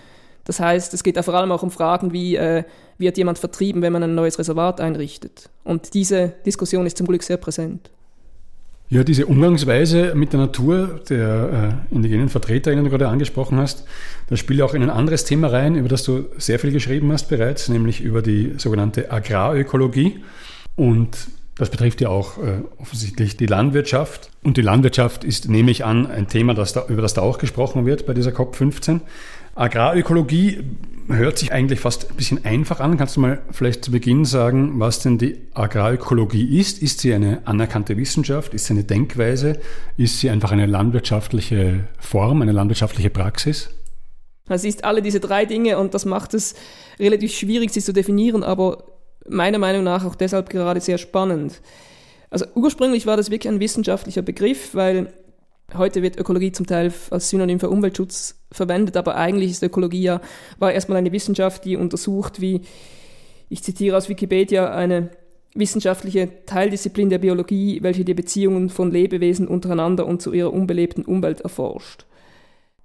das 0.49 0.61
heißt, 0.61 0.95
es 0.95 1.05
geht 1.05 1.19
da 1.19 1.23
vor 1.23 1.35
allem 1.35 1.53
auch 1.53 1.63
um 1.63 1.71
Fragen 1.71 2.15
wie, 2.15 2.37
äh, 2.37 2.65
wird 2.97 3.19
jemand 3.19 3.39
vertrieben, 3.39 3.83
wenn 3.83 3.93
man 3.93 4.03
ein 4.03 4.15
neues 4.15 4.39
Reservat 4.39 4.81
einrichtet? 4.81 5.51
Und 5.63 5.93
diese 5.93 6.33
Diskussion 6.47 6.87
ist 6.87 6.97
zum 6.97 7.07
Glück 7.07 7.23
sehr 7.23 7.37
präsent. 7.37 7.91
Ja, 8.89 9.05
diese 9.05 9.27
Umgangsweise 9.27 10.15
mit 10.15 10.33
der 10.33 10.41
Natur 10.41 11.01
der 11.11 11.83
äh, 11.91 11.95
indigenen 11.95 12.31
VertreterInnen, 12.31 12.83
die 12.83 12.91
du 12.91 12.97
gerade 12.97 13.13
angesprochen 13.13 13.59
hast, 13.59 13.85
da 14.31 14.37
spielt 14.37 14.63
auch 14.63 14.73
in 14.73 14.83
ein 14.83 14.89
anderes 14.89 15.27
Thema 15.27 15.49
rein, 15.49 15.75
über 15.75 15.91
das 15.91 16.03
du 16.05 16.25
sehr 16.39 16.59
viel 16.59 16.73
geschrieben 16.73 17.13
hast 17.13 17.29
bereits, 17.29 17.69
nämlich 17.69 18.01
über 18.01 18.23
die 18.23 18.55
sogenannte 18.57 19.13
Agrarökologie. 19.13 20.25
Und 20.77 21.29
das 21.59 21.69
betrifft 21.71 22.01
ja 22.01 22.09
auch 22.09 22.39
äh, 22.39 22.63
offensichtlich 22.79 23.37
die 23.37 23.47
Landwirtschaft. 23.47 24.31
Und 24.43 24.57
die 24.57 24.63
Landwirtschaft 24.63 25.25
ist, 25.25 25.51
nehme 25.51 25.73
ich 25.73 25.85
an, 25.85 26.07
ein 26.07 26.29
Thema, 26.29 26.55
das 26.55 26.73
da, 26.73 26.87
über 26.89 27.03
das 27.03 27.13
da 27.13 27.21
auch 27.21 27.37
gesprochen 27.37 27.85
wird 27.85 28.07
bei 28.07 28.15
dieser 28.15 28.31
COP15. 28.31 29.01
Agrarökologie 29.59 30.61
hört 31.09 31.37
sich 31.37 31.53
eigentlich 31.53 31.81
fast 31.81 32.11
ein 32.11 32.17
bisschen 32.17 32.45
einfach 32.45 32.79
an. 32.79 32.97
Kannst 32.97 33.17
du 33.17 33.21
mal 33.21 33.43
vielleicht 33.51 33.85
zu 33.85 33.91
Beginn 33.91 34.25
sagen, 34.25 34.79
was 34.79 35.01
denn 35.01 35.19
die 35.19 35.49
Agrarökologie 35.53 36.61
ist? 36.61 36.81
Ist 36.81 37.01
sie 37.01 37.13
eine 37.13 37.45
anerkannte 37.45 37.97
Wissenschaft? 37.97 38.55
Ist 38.55 38.67
sie 38.67 38.75
eine 38.75 38.85
Denkweise? 38.85 39.59
Ist 39.97 40.21
sie 40.21 40.31
einfach 40.31 40.53
eine 40.53 40.67
landwirtschaftliche 40.67 41.89
Form, 41.99 42.41
eine 42.41 42.53
landwirtschaftliche 42.53 43.11
Praxis? 43.11 43.71
Es 44.49 44.63
ist 44.63 44.85
alle 44.85 45.03
diese 45.03 45.19
drei 45.19 45.45
Dinge 45.45 45.79
und 45.79 45.93
das 45.93 46.05
macht 46.05 46.35
es 46.35 46.55
relativ 47.01 47.35
schwierig, 47.35 47.73
sie 47.73 47.81
zu 47.81 47.93
definieren, 47.93 48.45
aber 48.45 48.85
meiner 49.29 49.59
Meinung 49.59 49.83
nach 49.83 50.05
auch 50.05 50.15
deshalb 50.15 50.51
gerade 50.51 50.81
sehr 50.81 50.99
spannend. 50.99 51.61
Also 52.31 52.47
ursprünglich 52.55 53.07
war 53.07 53.17
das 53.17 53.31
wirklich 53.31 53.53
ein 53.53 53.61
wissenschaftlicher 53.61 54.23
Begriff, 54.23 54.75
weil 54.75 55.13
Heute 55.77 56.03
wird 56.03 56.19
Ökologie 56.19 56.53
zum 56.53 56.67
Teil 56.67 56.93
als 57.11 57.29
Synonym 57.29 57.61
für 57.61 57.69
Umweltschutz 57.69 58.41
verwendet, 58.51 58.97
aber 58.97 59.17
eigentlich 59.17 59.51
ist 59.51 59.63
Ökologie 59.63 60.03
ja, 60.03 60.21
war 60.59 60.73
erstmal 60.73 60.97
eine 60.97 61.13
Wissenschaft, 61.13 61.67
die 61.67 61.77
untersucht, 61.77 62.41
wie, 62.41 62.63
ich 63.51 63.63
zitiere 63.63 63.97
aus 63.97 64.09
Wikipedia, 64.09 64.71
eine 64.75 65.11
wissenschaftliche 65.55 66.45
Teildisziplin 66.47 67.11
der 67.11 67.19
Biologie, 67.19 67.83
welche 67.83 68.05
die 68.05 68.15
Beziehungen 68.15 68.71
von 68.71 68.91
Lebewesen 68.91 69.47
untereinander 69.47 70.07
und 70.07 70.23
zu 70.23 70.33
ihrer 70.33 70.53
unbelebten 70.55 71.05
Umwelt 71.05 71.43
erforscht. 71.43 72.07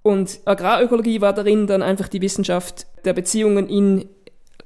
Und 0.02 0.40
Agrarökologie 0.44 1.22
war 1.22 1.32
darin 1.32 1.66
dann 1.66 1.82
einfach 1.82 2.08
die 2.08 2.20
Wissenschaft 2.20 2.86
der 3.06 3.14
Beziehungen 3.14 3.68
in 3.68 4.04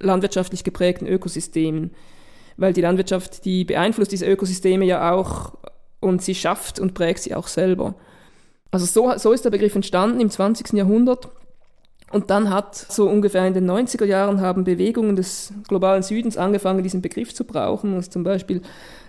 landwirtschaftlich 0.00 0.64
geprägten 0.64 1.06
Ökosystemen, 1.06 1.92
weil 2.56 2.72
die 2.72 2.80
Landwirtschaft, 2.80 3.44
die 3.44 3.64
beeinflusst 3.64 4.10
diese 4.10 4.26
Ökosysteme 4.26 4.84
ja 4.84 5.12
auch 5.12 5.52
und 6.00 6.22
sie 6.22 6.34
schafft 6.34 6.78
und 6.78 6.94
prägt 6.94 7.20
sie 7.20 7.34
auch 7.34 7.48
selber. 7.48 7.94
Also 8.70 8.86
so, 8.86 9.16
so 9.16 9.32
ist 9.32 9.44
der 9.44 9.50
Begriff 9.50 9.74
entstanden 9.74 10.20
im 10.20 10.30
20. 10.30 10.72
Jahrhundert. 10.74 11.28
Und 12.10 12.30
dann 12.30 12.50
hat 12.50 12.74
so 12.74 13.08
ungefähr 13.08 13.46
in 13.46 13.54
den 13.54 13.70
90er 13.70 14.04
Jahren 14.04 14.40
haben 14.40 14.64
Bewegungen 14.64 15.16
des 15.16 15.52
globalen 15.68 16.02
Südens 16.02 16.38
angefangen, 16.38 16.82
diesen 16.82 17.02
Begriff 17.02 17.34
zu 17.34 17.44
brauchen, 17.44 17.94
also 17.94 18.10
zum 18.10 18.24
Beispiel 18.24 18.62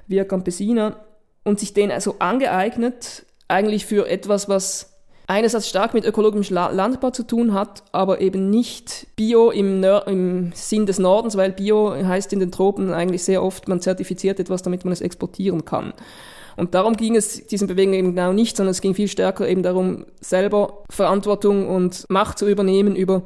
Via 0.07 0.25
Campesina, 0.25 0.97
und 1.43 1.59
sich 1.59 1.73
den 1.73 1.91
also 1.91 2.15
angeeignet, 2.19 3.25
eigentlich 3.47 3.85
für 3.85 4.07
etwas, 4.07 4.49
was 4.49 4.99
einerseits 5.27 5.69
stark 5.69 5.93
mit 5.93 6.05
ökologischem 6.05 6.55
Landbau 6.55 7.11
zu 7.11 7.23
tun 7.23 7.53
hat, 7.53 7.83
aber 7.91 8.19
eben 8.19 8.49
nicht 8.49 9.07
Bio 9.15 9.51
im, 9.51 9.83
im 9.83 10.51
Sinn 10.53 10.85
des 10.85 10.99
Nordens, 10.99 11.37
weil 11.37 11.51
Bio 11.51 11.93
heißt 11.95 12.33
in 12.33 12.39
den 12.39 12.51
Tropen 12.51 12.91
eigentlich 12.91 13.23
sehr 13.23 13.43
oft, 13.43 13.67
man 13.67 13.79
zertifiziert 13.79 14.39
etwas, 14.39 14.63
damit 14.63 14.83
man 14.83 14.91
es 14.91 15.01
exportieren 15.01 15.65
kann. 15.65 15.93
Und 16.59 16.75
darum 16.75 16.97
ging 16.97 17.15
es 17.15 17.47
diesen 17.47 17.69
Bewegungen 17.69 17.97
eben 17.97 18.15
genau 18.15 18.33
nicht, 18.33 18.57
sondern 18.57 18.71
es 18.71 18.81
ging 18.81 18.93
viel 18.93 19.07
stärker 19.07 19.47
eben 19.47 19.63
darum, 19.63 20.05
selber 20.19 20.83
Verantwortung 20.89 21.69
und 21.69 22.05
Macht 22.09 22.37
zu 22.37 22.49
übernehmen 22.49 22.97
über, 22.97 23.23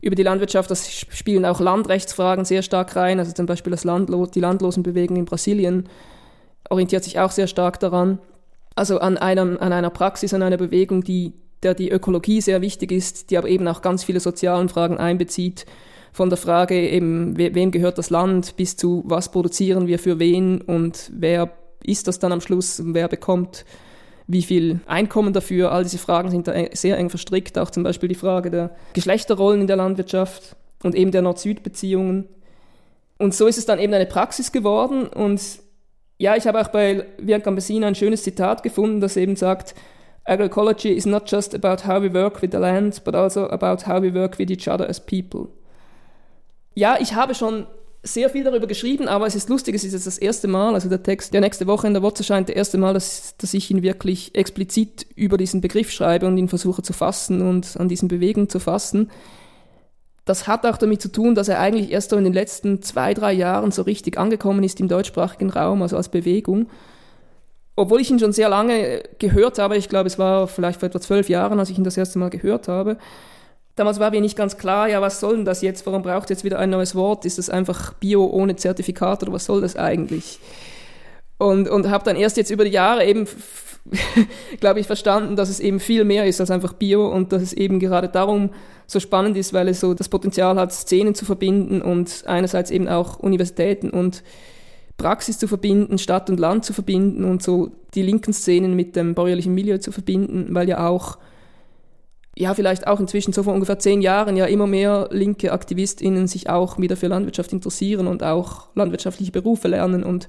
über 0.00 0.16
die 0.16 0.24
Landwirtschaft. 0.24 0.68
Das 0.68 0.90
spielen 0.90 1.44
auch 1.44 1.60
Landrechtsfragen 1.60 2.44
sehr 2.44 2.62
stark 2.62 2.96
rein. 2.96 3.20
Also 3.20 3.30
zum 3.30 3.46
Beispiel 3.46 3.70
das 3.70 3.84
Landlo 3.84 4.26
die 4.26 4.40
Landlosenbewegung 4.40 5.16
in 5.16 5.26
Brasilien 5.26 5.88
orientiert 6.68 7.04
sich 7.04 7.20
auch 7.20 7.30
sehr 7.30 7.46
stark 7.46 7.78
daran. 7.78 8.18
Also 8.74 8.98
an, 8.98 9.16
einem, 9.16 9.56
an 9.60 9.72
einer 9.72 9.90
Praxis, 9.90 10.34
an 10.34 10.42
einer 10.42 10.56
Bewegung, 10.56 11.04
die, 11.04 11.34
der 11.62 11.74
die 11.74 11.90
Ökologie 11.90 12.40
sehr 12.40 12.62
wichtig 12.62 12.90
ist, 12.90 13.30
die 13.30 13.38
aber 13.38 13.48
eben 13.48 13.68
auch 13.68 13.80
ganz 13.80 14.02
viele 14.02 14.18
sozialen 14.18 14.68
Fragen 14.68 14.98
einbezieht. 14.98 15.66
Von 16.12 16.30
der 16.30 16.36
Frage 16.36 16.90
eben, 16.90 17.38
we, 17.38 17.54
wem 17.54 17.70
gehört 17.70 17.96
das 17.96 18.10
Land, 18.10 18.56
bis 18.56 18.76
zu 18.76 19.04
was 19.06 19.30
produzieren 19.30 19.86
wir 19.86 20.00
für 20.00 20.18
wen 20.18 20.60
und 20.62 21.12
wer 21.14 21.52
ist 21.82 22.08
das 22.08 22.18
dann 22.18 22.32
am 22.32 22.40
Schluss, 22.40 22.82
wer 22.84 23.08
bekommt 23.08 23.64
wie 24.26 24.42
viel 24.42 24.80
Einkommen 24.86 25.32
dafür. 25.32 25.72
All 25.72 25.84
diese 25.84 25.98
Fragen 25.98 26.30
sind 26.30 26.48
da 26.48 26.54
sehr 26.72 26.98
eng 26.98 27.10
verstrickt. 27.10 27.58
Auch 27.58 27.70
zum 27.70 27.82
Beispiel 27.82 28.08
die 28.08 28.16
Frage 28.16 28.50
der 28.50 28.74
Geschlechterrollen 28.92 29.60
in 29.60 29.66
der 29.66 29.76
Landwirtschaft 29.76 30.56
und 30.82 30.94
eben 30.94 31.12
der 31.12 31.22
Nord-Süd-Beziehungen. 31.22 32.28
Und 33.18 33.34
so 33.34 33.46
ist 33.46 33.58
es 33.58 33.66
dann 33.66 33.78
eben 33.78 33.94
eine 33.94 34.06
Praxis 34.06 34.52
geworden. 34.52 35.06
Und 35.06 35.40
ja, 36.18 36.36
ich 36.36 36.46
habe 36.46 36.60
auch 36.60 36.68
bei 36.68 37.06
Vian 37.18 37.42
Campesina 37.42 37.86
ein 37.86 37.94
schönes 37.94 38.22
Zitat 38.22 38.62
gefunden, 38.62 39.00
das 39.00 39.16
eben 39.16 39.36
sagt, 39.36 39.74
Agroecology 40.24 40.90
is 40.90 41.06
not 41.06 41.30
just 41.30 41.54
about 41.54 41.86
how 41.86 42.02
we 42.02 42.12
work 42.12 42.42
with 42.42 42.50
the 42.50 42.58
land, 42.58 43.04
but 43.04 43.14
also 43.14 43.48
about 43.48 43.86
how 43.86 44.02
we 44.02 44.12
work 44.12 44.38
with 44.38 44.50
each 44.50 44.66
other 44.68 44.88
as 44.88 44.98
people. 44.98 45.48
Ja, 46.74 46.96
ich 47.00 47.14
habe 47.14 47.34
schon 47.34 47.66
sehr 48.02 48.30
viel 48.30 48.44
darüber 48.44 48.66
geschrieben, 48.66 49.08
aber 49.08 49.26
es 49.26 49.34
ist 49.34 49.48
lustig, 49.48 49.74
es 49.74 49.84
ist 49.84 49.92
jetzt 49.92 50.06
das 50.06 50.18
erste 50.18 50.48
Mal, 50.48 50.74
also 50.74 50.88
der 50.88 51.02
Text, 51.02 51.34
der 51.34 51.40
nächste 51.40 51.66
Woche 51.66 51.86
in 51.86 51.94
der 51.94 52.02
WOTS 52.02 52.20
erscheint, 52.20 52.48
der 52.48 52.56
erste 52.56 52.78
Mal, 52.78 52.94
dass, 52.94 53.36
dass 53.36 53.54
ich 53.54 53.70
ihn 53.70 53.82
wirklich 53.82 54.34
explizit 54.34 55.06
über 55.14 55.36
diesen 55.36 55.60
Begriff 55.60 55.90
schreibe 55.90 56.26
und 56.26 56.38
ihn 56.38 56.48
versuche 56.48 56.82
zu 56.82 56.92
fassen 56.92 57.42
und 57.42 57.76
an 57.78 57.88
diesen 57.88 58.08
Bewegungen 58.08 58.48
zu 58.48 58.60
fassen. 58.60 59.10
Das 60.24 60.48
hat 60.48 60.66
auch 60.66 60.76
damit 60.76 61.00
zu 61.00 61.10
tun, 61.10 61.34
dass 61.34 61.48
er 61.48 61.60
eigentlich 61.60 61.90
erst 61.90 62.10
so 62.10 62.16
in 62.16 62.24
den 62.24 62.32
letzten 62.32 62.82
zwei, 62.82 63.14
drei 63.14 63.32
Jahren 63.32 63.70
so 63.70 63.82
richtig 63.82 64.18
angekommen 64.18 64.64
ist 64.64 64.80
im 64.80 64.88
deutschsprachigen 64.88 65.50
Raum, 65.50 65.82
also 65.82 65.96
als 65.96 66.08
Bewegung. 66.08 66.68
Obwohl 67.76 68.00
ich 68.00 68.10
ihn 68.10 68.18
schon 68.18 68.32
sehr 68.32 68.48
lange 68.48 69.02
gehört 69.18 69.58
habe, 69.58 69.76
ich 69.76 69.88
glaube, 69.88 70.06
es 70.06 70.18
war 70.18 70.48
vielleicht 70.48 70.80
vor 70.80 70.88
etwa 70.88 71.00
zwölf 71.00 71.28
Jahren, 71.28 71.60
als 71.60 71.70
ich 71.70 71.78
ihn 71.78 71.84
das 71.84 71.96
erste 71.96 72.18
Mal 72.18 72.30
gehört 72.30 72.68
habe, 72.68 72.96
Damals 73.76 74.00
war 74.00 74.10
mir 74.10 74.22
nicht 74.22 74.36
ganz 74.36 74.56
klar, 74.56 74.88
ja, 74.88 75.02
was 75.02 75.20
soll 75.20 75.36
denn 75.36 75.44
das 75.44 75.60
jetzt? 75.60 75.84
Warum 75.84 76.02
braucht 76.02 76.30
jetzt 76.30 76.44
wieder 76.44 76.58
ein 76.58 76.70
neues 76.70 76.94
Wort? 76.94 77.26
Ist 77.26 77.36
das 77.36 77.50
einfach 77.50 77.92
Bio 77.92 78.24
ohne 78.24 78.56
Zertifikat 78.56 79.22
oder 79.22 79.34
was 79.34 79.44
soll 79.44 79.60
das 79.60 79.76
eigentlich? 79.76 80.40
Und, 81.36 81.68
und 81.68 81.90
habe 81.90 82.04
dann 82.04 82.16
erst 82.16 82.38
jetzt 82.38 82.50
über 82.50 82.64
die 82.64 82.70
Jahre 82.70 83.04
eben, 83.04 83.28
glaube 84.60 84.80
ich, 84.80 84.86
verstanden, 84.86 85.36
dass 85.36 85.50
es 85.50 85.60
eben 85.60 85.78
viel 85.78 86.04
mehr 86.04 86.26
ist 86.26 86.40
als 86.40 86.50
einfach 86.50 86.72
Bio 86.72 87.06
und 87.06 87.32
dass 87.32 87.42
es 87.42 87.52
eben 87.52 87.78
gerade 87.78 88.08
darum 88.08 88.48
so 88.86 88.98
spannend 88.98 89.36
ist, 89.36 89.52
weil 89.52 89.68
es 89.68 89.80
so 89.80 89.92
das 89.92 90.08
Potenzial 90.08 90.56
hat, 90.58 90.72
Szenen 90.72 91.14
zu 91.14 91.26
verbinden 91.26 91.82
und 91.82 92.24
einerseits 92.26 92.70
eben 92.70 92.88
auch 92.88 93.18
Universitäten 93.18 93.90
und 93.90 94.22
Praxis 94.96 95.38
zu 95.38 95.48
verbinden, 95.48 95.98
Stadt 95.98 96.30
und 96.30 96.40
Land 96.40 96.64
zu 96.64 96.72
verbinden 96.72 97.24
und 97.24 97.42
so 97.42 97.70
die 97.94 98.00
linken 98.00 98.32
Szenen 98.32 98.74
mit 98.74 98.96
dem 98.96 99.14
bäuerlichen 99.14 99.54
Milieu 99.54 99.76
zu 99.76 99.92
verbinden, 99.92 100.54
weil 100.54 100.66
ja 100.66 100.88
auch 100.88 101.18
ja, 102.38 102.52
vielleicht 102.52 102.86
auch 102.86 103.00
inzwischen 103.00 103.32
so 103.32 103.42
vor 103.42 103.54
ungefähr 103.54 103.78
zehn 103.78 104.02
Jahren 104.02 104.36
ja 104.36 104.44
immer 104.44 104.66
mehr 104.66 105.08
linke 105.10 105.52
AktivistInnen 105.52 106.26
sich 106.26 106.50
auch 106.50 106.78
wieder 106.78 106.96
für 106.96 107.06
Landwirtschaft 107.06 107.52
interessieren 107.52 108.06
und 108.06 108.22
auch 108.22 108.68
landwirtschaftliche 108.74 109.32
Berufe 109.32 109.68
lernen 109.68 110.04
und 110.04 110.28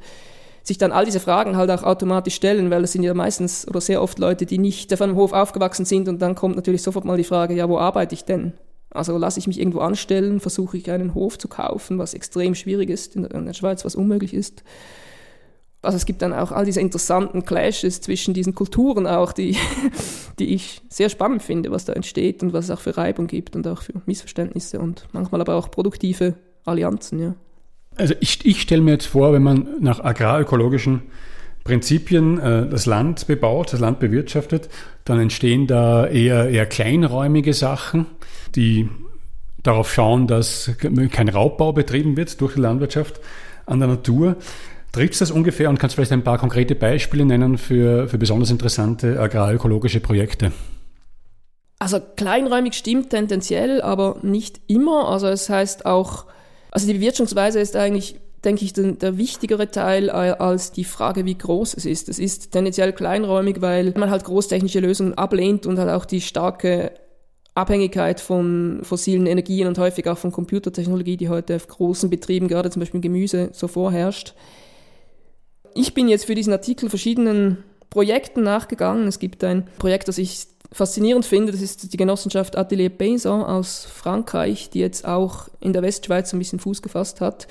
sich 0.63 0.77
dann 0.77 0.93
all 0.93 1.05
diese 1.05 1.19
Fragen 1.19 1.57
halt 1.57 1.69
auch 1.69 1.83
automatisch 1.83 2.35
stellen, 2.35 2.69
weil 2.69 2.83
es 2.83 2.93
sind 2.93 3.03
ja 3.03 3.13
meistens 3.13 3.67
oder 3.67 3.81
sehr 3.81 4.01
oft 4.01 4.19
Leute, 4.19 4.45
die 4.45 4.57
nicht 4.57 4.93
auf 4.93 5.01
einem 5.01 5.15
Hof 5.15 5.33
aufgewachsen 5.33 5.85
sind 5.85 6.07
und 6.07 6.21
dann 6.21 6.35
kommt 6.35 6.55
natürlich 6.55 6.81
sofort 6.81 7.03
mal 7.03 7.17
die 7.17 7.23
Frage, 7.25 7.53
ja, 7.53 7.67
wo 7.67 7.77
arbeite 7.77 8.15
ich 8.15 8.23
denn? 8.23 8.53
Also 8.89 9.17
lasse 9.17 9.39
ich 9.39 9.47
mich 9.47 9.59
irgendwo 9.59 9.79
anstellen, 9.79 10.39
versuche 10.39 10.77
ich 10.77 10.89
einen 10.89 11.13
Hof 11.13 11.37
zu 11.37 11.49
kaufen, 11.49 11.99
was 11.99 12.13
extrem 12.13 12.55
schwierig 12.55 12.89
ist 12.89 13.17
in 13.17 13.45
der 13.45 13.53
Schweiz, 13.53 13.83
was 13.83 13.95
unmöglich 13.95 14.33
ist 14.33 14.63
also 15.87 15.95
es 15.95 16.05
gibt 16.05 16.21
dann 16.21 16.33
auch 16.33 16.51
all 16.51 16.65
diese 16.65 16.81
interessanten 16.81 17.45
Clashes 17.45 18.01
zwischen 18.01 18.33
diesen 18.33 18.53
Kulturen 18.53 19.07
auch, 19.07 19.31
die, 19.31 19.55
die 20.39 20.53
ich 20.53 20.81
sehr 20.89 21.07
spannend 21.07 21.41
finde, 21.41 21.71
was 21.71 21.85
da 21.85 21.93
entsteht 21.93 22.43
und 22.43 22.51
was 22.51 22.65
es 22.65 22.71
auch 22.71 22.81
für 22.81 22.97
Reibung 22.97 23.27
gibt 23.27 23.55
und 23.55 23.65
auch 23.67 23.81
für 23.81 23.93
Missverständnisse 24.05 24.79
und 24.79 25.07
manchmal 25.13 25.39
aber 25.39 25.55
auch 25.55 25.71
produktive 25.71 26.35
Allianzen, 26.65 27.19
ja. 27.19 27.35
Also 27.95 28.13
ich, 28.19 28.45
ich 28.45 28.61
stelle 28.61 28.81
mir 28.81 28.91
jetzt 28.91 29.07
vor, 29.07 29.31
wenn 29.31 29.41
man 29.41 29.69
nach 29.79 30.03
agrarökologischen 30.03 31.03
Prinzipien 31.63 32.37
äh, 32.37 32.67
das 32.67 32.85
Land 32.85 33.25
bebaut, 33.25 33.71
das 33.71 33.79
Land 33.79 33.99
bewirtschaftet, 33.99 34.69
dann 35.05 35.19
entstehen 35.19 35.67
da 35.67 36.05
eher, 36.05 36.49
eher 36.49 36.65
kleinräumige 36.65 37.53
Sachen, 37.53 38.07
die 38.55 38.89
darauf 39.63 39.91
schauen, 39.91 40.27
dass 40.27 40.71
kein 41.11 41.29
Raubbau 41.29 41.71
betrieben 41.71 42.17
wird 42.17 42.39
durch 42.41 42.55
die 42.55 42.61
Landwirtschaft 42.61 43.21
an 43.65 43.79
der 43.79 43.87
Natur. 43.87 44.35
Trifft 44.91 45.13
es 45.13 45.19
das 45.19 45.31
ungefähr 45.31 45.69
und 45.69 45.79
kannst 45.79 45.95
vielleicht 45.95 46.11
ein 46.11 46.23
paar 46.23 46.37
konkrete 46.37 46.75
Beispiele 46.75 47.25
nennen 47.25 47.57
für, 47.57 48.07
für 48.07 48.17
besonders 48.17 48.49
interessante 48.49 49.19
agrarökologische 49.19 49.99
Projekte? 49.99 50.51
Also 51.79 51.99
kleinräumig 52.15 52.73
stimmt 52.73 53.11
tendenziell, 53.11 53.81
aber 53.81 54.17
nicht 54.23 54.61
immer. 54.67 55.09
Also 55.09 55.27
es 55.27 55.49
heißt 55.49 55.85
auch, 55.85 56.25
also 56.71 56.87
die 56.87 56.93
Bewirtschaftsweise 56.93 57.59
ist 57.59 57.75
eigentlich, 57.75 58.15
denke 58.43 58.65
ich, 58.65 58.73
der, 58.73 58.93
der 58.93 59.17
wichtigere 59.17 59.69
Teil 59.69 60.09
als 60.09 60.71
die 60.71 60.83
Frage, 60.83 61.25
wie 61.25 61.37
groß 61.37 61.75
es 61.75 61.85
ist. 61.85 62.09
Es 62.09 62.17
ist 62.17 62.51
tendenziell 62.51 62.93
kleinräumig, 62.93 63.61
weil 63.61 63.93
man 63.95 64.09
halt 64.09 64.23
großtechnische 64.23 64.79
Lösungen 64.79 65.13
ablehnt 65.13 65.67
und 65.67 65.77
halt 65.77 65.89
auch 65.89 66.05
die 66.05 66.21
starke 66.21 66.93
Abhängigkeit 67.53 68.19
von 68.19 68.79
fossilen 68.83 69.27
Energien 69.27 69.67
und 69.67 69.77
häufig 69.77 70.07
auch 70.07 70.17
von 70.17 70.31
Computertechnologie, 70.31 71.17
die 71.17 71.29
heute 71.29 71.55
auf 71.55 71.67
großen 71.67 72.09
Betrieben, 72.09 72.47
gerade 72.47 72.71
zum 72.71 72.79
Beispiel 72.79 73.01
Gemüse, 73.01 73.49
so 73.53 73.67
vorherrscht 73.67 74.33
ich 75.77 75.93
bin 75.93 76.07
jetzt 76.07 76.25
für 76.25 76.35
diesen 76.35 76.53
Artikel 76.53 76.89
verschiedenen 76.89 77.63
Projekten 77.89 78.43
nachgegangen. 78.43 79.07
Es 79.07 79.19
gibt 79.19 79.43
ein 79.43 79.67
Projekt, 79.79 80.07
das 80.07 80.17
ich 80.17 80.47
faszinierend 80.71 81.25
finde, 81.25 81.51
das 81.51 81.61
ist 81.61 81.93
die 81.93 81.97
Genossenschaft 81.97 82.57
Atelier 82.57 82.89
Paysan 82.89 83.43
aus 83.43 83.85
Frankreich, 83.85 84.69
die 84.69 84.79
jetzt 84.79 85.05
auch 85.07 85.47
in 85.61 85.73
der 85.73 85.81
Westschweiz 85.81 86.33
ein 86.33 86.39
bisschen 86.39 86.59
Fuß 86.59 86.81
gefasst 86.81 87.21
hat. 87.21 87.47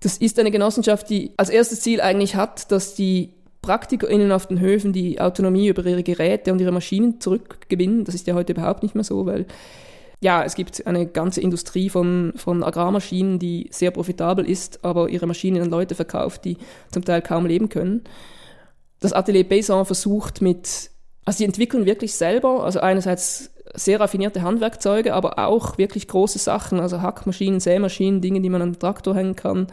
Das 0.00 0.18
ist 0.18 0.38
eine 0.38 0.50
Genossenschaft, 0.50 1.08
die 1.10 1.32
als 1.36 1.48
erstes 1.48 1.80
Ziel 1.80 2.00
eigentlich 2.00 2.36
hat, 2.36 2.70
dass 2.70 2.94
die 2.94 3.32
PraktikerInnen 3.62 4.30
auf 4.30 4.46
den 4.46 4.60
Höfen 4.60 4.92
die 4.92 5.20
Autonomie 5.20 5.68
über 5.68 5.84
ihre 5.84 6.02
Geräte 6.02 6.52
und 6.52 6.60
ihre 6.60 6.70
Maschinen 6.70 7.20
zurückgewinnen. 7.20 8.04
Das 8.04 8.14
ist 8.14 8.26
ja 8.26 8.34
heute 8.34 8.52
überhaupt 8.52 8.82
nicht 8.82 8.94
mehr 8.94 9.04
so, 9.04 9.26
weil 9.26 9.46
ja, 10.20 10.42
es 10.42 10.54
gibt 10.54 10.86
eine 10.86 11.06
ganze 11.06 11.40
Industrie 11.40 11.90
von, 11.90 12.32
von 12.34 12.64
Agrarmaschinen, 12.64 13.38
die 13.38 13.68
sehr 13.70 13.92
profitabel 13.92 14.48
ist, 14.48 14.84
aber 14.84 15.08
ihre 15.08 15.26
Maschinen 15.26 15.62
an 15.62 15.70
Leute 15.70 15.94
verkauft, 15.94 16.44
die 16.44 16.56
zum 16.90 17.04
Teil 17.04 17.22
kaum 17.22 17.46
leben 17.46 17.68
können. 17.68 18.02
Das 19.00 19.12
Atelier 19.12 19.44
Paysan 19.44 19.84
versucht 19.84 20.42
mit, 20.42 20.90
also 21.24 21.38
sie 21.38 21.44
entwickeln 21.44 21.86
wirklich 21.86 22.14
selber, 22.14 22.64
also 22.64 22.80
einerseits 22.80 23.52
sehr 23.74 24.00
raffinierte 24.00 24.42
Handwerkzeuge, 24.42 25.14
aber 25.14 25.38
auch 25.38 25.78
wirklich 25.78 26.08
große 26.08 26.38
Sachen, 26.38 26.80
also 26.80 27.00
Hackmaschinen, 27.00 27.60
Sämaschinen, 27.60 28.20
Dinge, 28.20 28.40
die 28.40 28.50
man 28.50 28.62
an 28.62 28.72
den 28.72 28.80
Traktor 28.80 29.14
hängen 29.14 29.36
kann, 29.36 29.68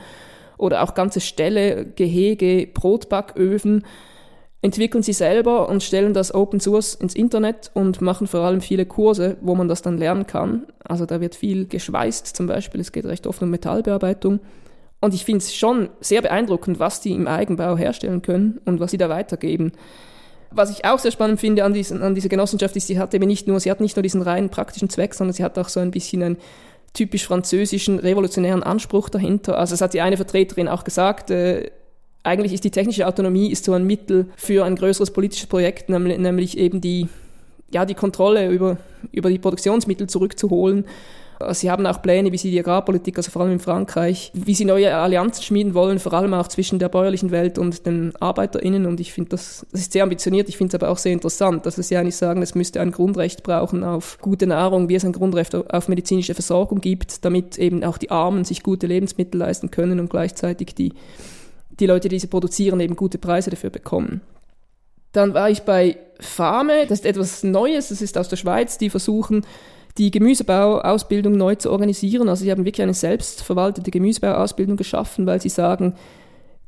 oder 0.57 0.83
auch 0.83 0.93
ganze 0.93 1.21
Ställe, 1.21 1.85
Gehege, 1.85 2.67
Brotbacköfen, 2.71 3.83
entwickeln 4.65 5.03
sie 5.03 5.13
selber 5.13 5.69
und 5.69 5.83
stellen 5.83 6.15
das 6.15 6.33
Open 6.33 6.59
Source 6.59 6.95
ins 6.95 7.13
Internet 7.13 7.69
und 7.75 8.01
machen 8.01 8.25
vor 8.25 8.41
allem 8.41 8.61
viele 8.61 8.87
Kurse, 8.87 9.37
wo 9.41 9.53
man 9.53 9.67
das 9.67 9.83
dann 9.83 9.99
lernen 9.99 10.25
kann. 10.25 10.65
Also 10.83 11.05
da 11.05 11.21
wird 11.21 11.35
viel 11.35 11.67
geschweißt 11.67 12.35
zum 12.35 12.47
Beispiel, 12.47 12.81
es 12.81 12.91
geht 12.91 13.05
recht 13.05 13.27
oft 13.27 13.43
um 13.43 13.51
Metallbearbeitung. 13.51 14.39
Und 15.01 15.13
ich 15.13 15.23
finde 15.23 15.37
es 15.37 15.55
schon 15.55 15.89
sehr 16.01 16.23
beeindruckend, 16.23 16.79
was 16.79 16.99
die 16.99 17.11
im 17.11 17.27
Eigenbau 17.27 17.77
herstellen 17.77 18.23
können 18.23 18.59
und 18.65 18.79
was 18.79 18.89
sie 18.89 18.97
da 18.97 19.07
weitergeben. 19.07 19.71
Was 20.49 20.71
ich 20.71 20.83
auch 20.83 20.97
sehr 20.97 21.11
spannend 21.11 21.39
finde 21.39 21.63
an, 21.63 21.73
diesen, 21.73 22.01
an 22.01 22.15
dieser 22.15 22.29
Genossenschaft 22.29 22.75
ist, 22.75 22.87
sie 22.87 22.97
hat 22.97 23.13
eben 23.13 23.27
nicht 23.27 23.47
nur, 23.47 23.59
sie 23.59 23.69
hat 23.69 23.81
nicht 23.81 23.95
nur 23.95 24.03
diesen 24.03 24.23
rein 24.23 24.49
praktischen 24.49 24.89
Zweck, 24.89 25.13
sondern 25.13 25.33
sie 25.33 25.43
hat 25.43 25.59
auch 25.59 25.69
so 25.69 25.79
ein 25.79 25.91
bisschen 25.91 26.23
einen 26.23 26.37
typisch 26.93 27.27
französischen 27.27 27.99
revolutionären 27.99 28.63
Anspruch 28.63 29.09
dahinter. 29.09 29.59
Also 29.59 29.75
es 29.75 29.81
hat 29.81 29.93
die 29.93 30.01
eine 30.01 30.17
Vertreterin 30.17 30.67
auch 30.67 30.83
gesagt, 30.83 31.29
äh, 31.29 31.69
eigentlich 32.25 32.53
ist 32.53 32.63
die 32.63 32.71
technische 32.71 33.07
Autonomie 33.07 33.51
ist 33.51 33.65
so 33.65 33.73
ein 33.73 33.85
Mittel 33.85 34.27
für 34.35 34.65
ein 34.65 34.75
größeres 34.75 35.11
politisches 35.11 35.47
Projekt, 35.47 35.89
nämlich, 35.89 36.17
nämlich 36.17 36.57
eben 36.57 36.81
die 36.81 37.07
ja, 37.71 37.85
die 37.85 37.93
Kontrolle 37.93 38.49
über, 38.49 38.77
über 39.11 39.29
die 39.29 39.39
Produktionsmittel 39.39 40.07
zurückzuholen. 40.07 40.85
Sie 41.51 41.69
haben 41.69 41.85
auch 41.85 42.01
Pläne, 42.01 42.31
wie 42.31 42.37
sie 42.37 42.49
die 42.49 42.59
Agrarpolitik, 42.59 43.17
also 43.17 43.29
vor 43.29 43.41
allem 43.41 43.51
in 43.51 43.59
Frankreich, 43.59 44.31
wie 44.33 44.55
sie 44.55 44.63
neue 44.63 44.95
Allianzen 44.95 45.43
schmieden 45.43 45.73
wollen, 45.73 45.99
vor 45.99 46.13
allem 46.13 46.33
auch 46.33 46.47
zwischen 46.47 46.79
der 46.79 46.87
bäuerlichen 46.87 47.31
Welt 47.31 47.57
und 47.57 47.85
den 47.85 48.15
ArbeiterInnen. 48.21 48.85
Und 48.85 49.01
ich 49.01 49.11
finde, 49.11 49.31
das, 49.31 49.65
das 49.69 49.81
ist 49.81 49.91
sehr 49.91 50.03
ambitioniert. 50.03 50.47
Ich 50.47 50.55
finde 50.55 50.77
es 50.77 50.81
aber 50.81 50.89
auch 50.89 50.97
sehr 50.97 51.11
interessant, 51.11 51.65
dass 51.65 51.75
sie 51.75 51.97
eigentlich 51.97 52.15
sagen, 52.15 52.41
es 52.41 52.55
müsste 52.55 52.79
ein 52.79 52.91
Grundrecht 52.91 53.43
brauchen 53.43 53.83
auf 53.83 54.17
gute 54.21 54.47
Nahrung, 54.47 54.87
wie 54.87 54.95
es 54.95 55.03
ein 55.03 55.11
Grundrecht 55.11 55.53
auf 55.53 55.89
medizinische 55.89 56.35
Versorgung 56.35 56.79
gibt, 56.79 57.25
damit 57.25 57.57
eben 57.57 57.83
auch 57.83 57.97
die 57.97 58.11
Armen 58.11 58.45
sich 58.45 58.63
gute 58.63 58.87
Lebensmittel 58.87 59.37
leisten 59.39 59.71
können 59.71 59.99
und 59.99 60.09
gleichzeitig 60.09 60.73
die, 60.73 60.93
die 61.79 61.85
Leute, 61.85 62.09
die 62.09 62.19
sie 62.19 62.27
produzieren, 62.27 62.79
eben 62.79 62.95
gute 62.95 63.17
Preise 63.17 63.49
dafür 63.49 63.69
bekommen. 63.69 64.21
Dann 65.11 65.33
war 65.33 65.49
ich 65.49 65.61
bei 65.61 65.97
Fame, 66.19 66.87
das 66.87 66.99
ist 66.99 67.05
etwas 67.05 67.43
Neues, 67.43 67.89
das 67.89 68.01
ist 68.01 68.17
aus 68.17 68.29
der 68.29 68.37
Schweiz, 68.37 68.77
die 68.77 68.89
versuchen, 68.89 69.45
die 69.97 70.11
Gemüsebauausbildung 70.11 71.37
neu 71.37 71.55
zu 71.55 71.71
organisieren. 71.71 72.27
Also 72.27 72.43
sie 72.43 72.51
haben 72.51 72.65
wirklich 72.65 72.83
eine 72.83 72.93
selbstverwaltete 72.93 73.91
Gemüsebauausbildung 73.91 74.75
geschaffen, 74.75 75.25
weil 75.25 75.41
sie 75.41 75.49
sagen, 75.49 75.95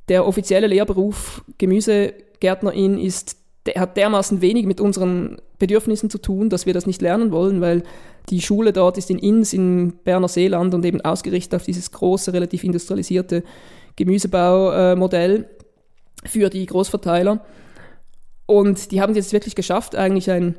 der 0.08 0.26
offizielle 0.26 0.68
Lehrberuf 0.68 1.44
Gemüsegärtnerin 1.58 2.98
ist, 2.98 3.36
der 3.66 3.82
hat 3.82 3.98
dermaßen 3.98 4.42
wenig 4.42 4.66
mit 4.66 4.80
unseren 4.80 5.42
Bedürfnissen 5.60 6.10
zu 6.10 6.20
tun, 6.20 6.50
dass 6.50 6.66
wir 6.66 6.74
das 6.74 6.86
nicht 6.86 7.02
lernen 7.02 7.32
wollen, 7.32 7.60
weil 7.60 7.84
die 8.30 8.42
Schule 8.42 8.72
dort 8.72 8.98
ist 8.98 9.10
in 9.10 9.20
Inns 9.20 9.52
im 9.54 9.94
Berner 10.04 10.30
Seeland 10.30 10.74
und 10.74 10.86
eben 10.86 11.02
ausgerichtet 11.02 11.56
auf 11.56 11.66
dieses 11.66 11.92
große, 11.92 12.32
relativ 12.32 12.64
industrialisierte 12.64 13.44
Gemüsebaumodell 13.98 15.50
für 16.24 16.50
die 16.50 16.66
Großverteiler. 16.66 17.42
Und 18.46 18.92
die 18.92 19.02
haben 19.02 19.12
es 19.12 19.18
jetzt 19.18 19.34
wirklich 19.34 19.56
geschafft, 19.56 19.96
eigentlich 19.96 20.32
ein, 20.32 20.56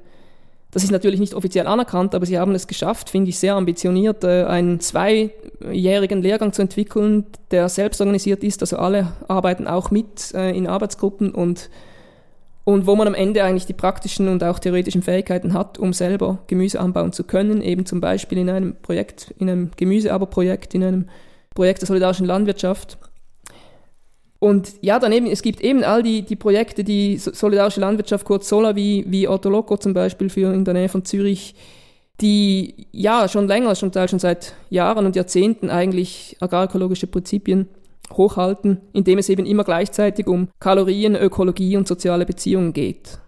das 0.71 0.85
ist 0.85 0.91
natürlich 0.91 1.21
nicht 1.21 1.33
offiziell 1.33 1.67
anerkannt, 1.67 2.15
aber 2.15 2.27
sie 2.27 2.39
haben 2.39 2.55
es 2.55 2.67
geschafft, 2.67 3.09
finde 3.09 3.31
ich 3.31 3.39
sehr 3.39 3.55
ambitioniert, 3.55 4.23
äh, 4.25 4.45
einen 4.45 4.81
zweijährigen 4.81 6.21
Lehrgang 6.21 6.53
zu 6.53 6.61
entwickeln, 6.61 7.25
der 7.51 7.71
selbst 7.71 8.03
organisiert 8.03 8.45
ist. 8.45 8.61
Also 8.61 8.77
alle 8.77 9.13
arbeiten 9.27 9.67
auch 9.67 9.91
mit 9.91 10.35
äh, 10.35 10.51
in 10.51 10.67
Arbeitsgruppen 10.67 11.31
und, 11.31 11.71
und 12.65 12.87
wo 12.87 12.95
man 12.95 13.09
am 13.09 13.15
Ende 13.15 13.43
eigentlich 13.43 13.65
die 13.65 13.73
praktischen 13.73 14.29
und 14.29 14.45
auch 14.45 14.59
theoretischen 14.59 15.03
Fähigkeiten 15.03 15.55
hat, 15.55 15.79
um 15.79 15.95
selber 15.95 16.41
Gemüse 16.47 16.81
anbauen 16.81 17.15
zu 17.15 17.25
können. 17.25 17.63
Eben 17.63 17.87
zum 17.87 18.03
Beispiel 18.03 18.37
in 18.37 18.51
einem 18.51 18.77
Projekt, 18.83 19.35
in 19.39 19.49
einem 19.49 19.71
Gemüseaberprojekt, 19.77 20.75
in 20.75 20.85
einem 20.85 21.09
Projekt 21.55 21.81
der 21.81 21.87
solidarischen 21.87 22.27
Landwirtschaft. 22.27 22.99
Und 24.41 24.75
ja, 24.83 24.99
daneben, 24.99 25.27
es 25.27 25.43
gibt 25.43 25.61
eben 25.61 25.83
all 25.83 26.03
die, 26.03 26.23
die 26.23 26.37
Projekte, 26.37 26.85
die 26.85 27.19
Solidarische 27.19 27.81
Landwirtschaft, 27.81 28.25
kurz 28.25 28.49
Sola, 28.49 28.77
wie, 28.77 29.05
wie 29.09 29.27
Otto 29.27 29.49
Loco 29.49 29.77
zum 29.77 29.95
Beispiel 29.95 30.31
für 30.31 30.53
in 30.55 30.65
der 30.65 30.75
Nähe 30.75 30.89
von 30.89 31.05
Zürich, 31.05 31.55
die 32.21 32.87
ja 32.93 33.29
schon 33.29 33.49
länger, 33.49 33.75
schon, 33.75 33.93
schon 33.93 34.19
seit 34.19 34.55
Jahren 34.71 35.07
und 35.07 35.17
Jahrzehnten 35.17 35.71
eigentlich 35.71 36.37
agrarökologische 36.41 37.07
Prinzipien 37.09 37.69
hochhalten, 38.13 38.81
indem 38.93 39.19
es 39.19 39.29
eben 39.29 39.45
immer 39.45 39.65
gleichzeitig 39.65 40.27
um 40.27 40.49
Kalorien, 40.61 41.17
Ökologie 41.17 41.77
und 41.77 41.89
soziale 41.89 42.25
Beziehungen 42.25 42.73
geht. 42.73 43.19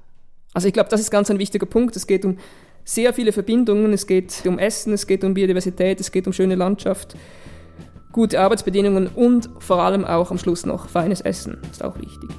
Also 0.55 0.69
ich 0.69 0.75
glaube, 0.75 0.91
das 0.91 1.01
ist 1.01 1.11
ganz 1.11 1.31
ein 1.31 1.39
wichtiger 1.39 1.67
Punkt. 1.67 1.97
Es 1.97 2.07
geht 2.07 2.25
um 2.25 2.39
sehr 2.85 3.13
viele 3.13 3.33
Verbindungen, 3.33 3.93
es 3.93 4.07
geht 4.07 4.43
um 4.47 4.59
Essen, 4.59 4.93
es 4.93 5.07
geht 5.07 5.23
um 5.23 5.35
Biodiversität, 5.35 6.01
es 6.01 6.11
geht 6.11 6.27
um 6.27 6.33
schöne 6.33 6.55
Landschaft 6.55 7.15
gute 8.13 8.41
Arbeitsbedingungen 8.41 9.09
und 9.09 9.51
vor 9.59 9.83
allem 9.83 10.05
auch 10.05 10.31
am 10.31 10.39
Schluss 10.39 10.67
noch 10.67 10.89
feines 10.89 11.21
Essen, 11.21 11.59
ist 11.71 11.85
auch 11.85 11.99
wichtig. 11.99 12.31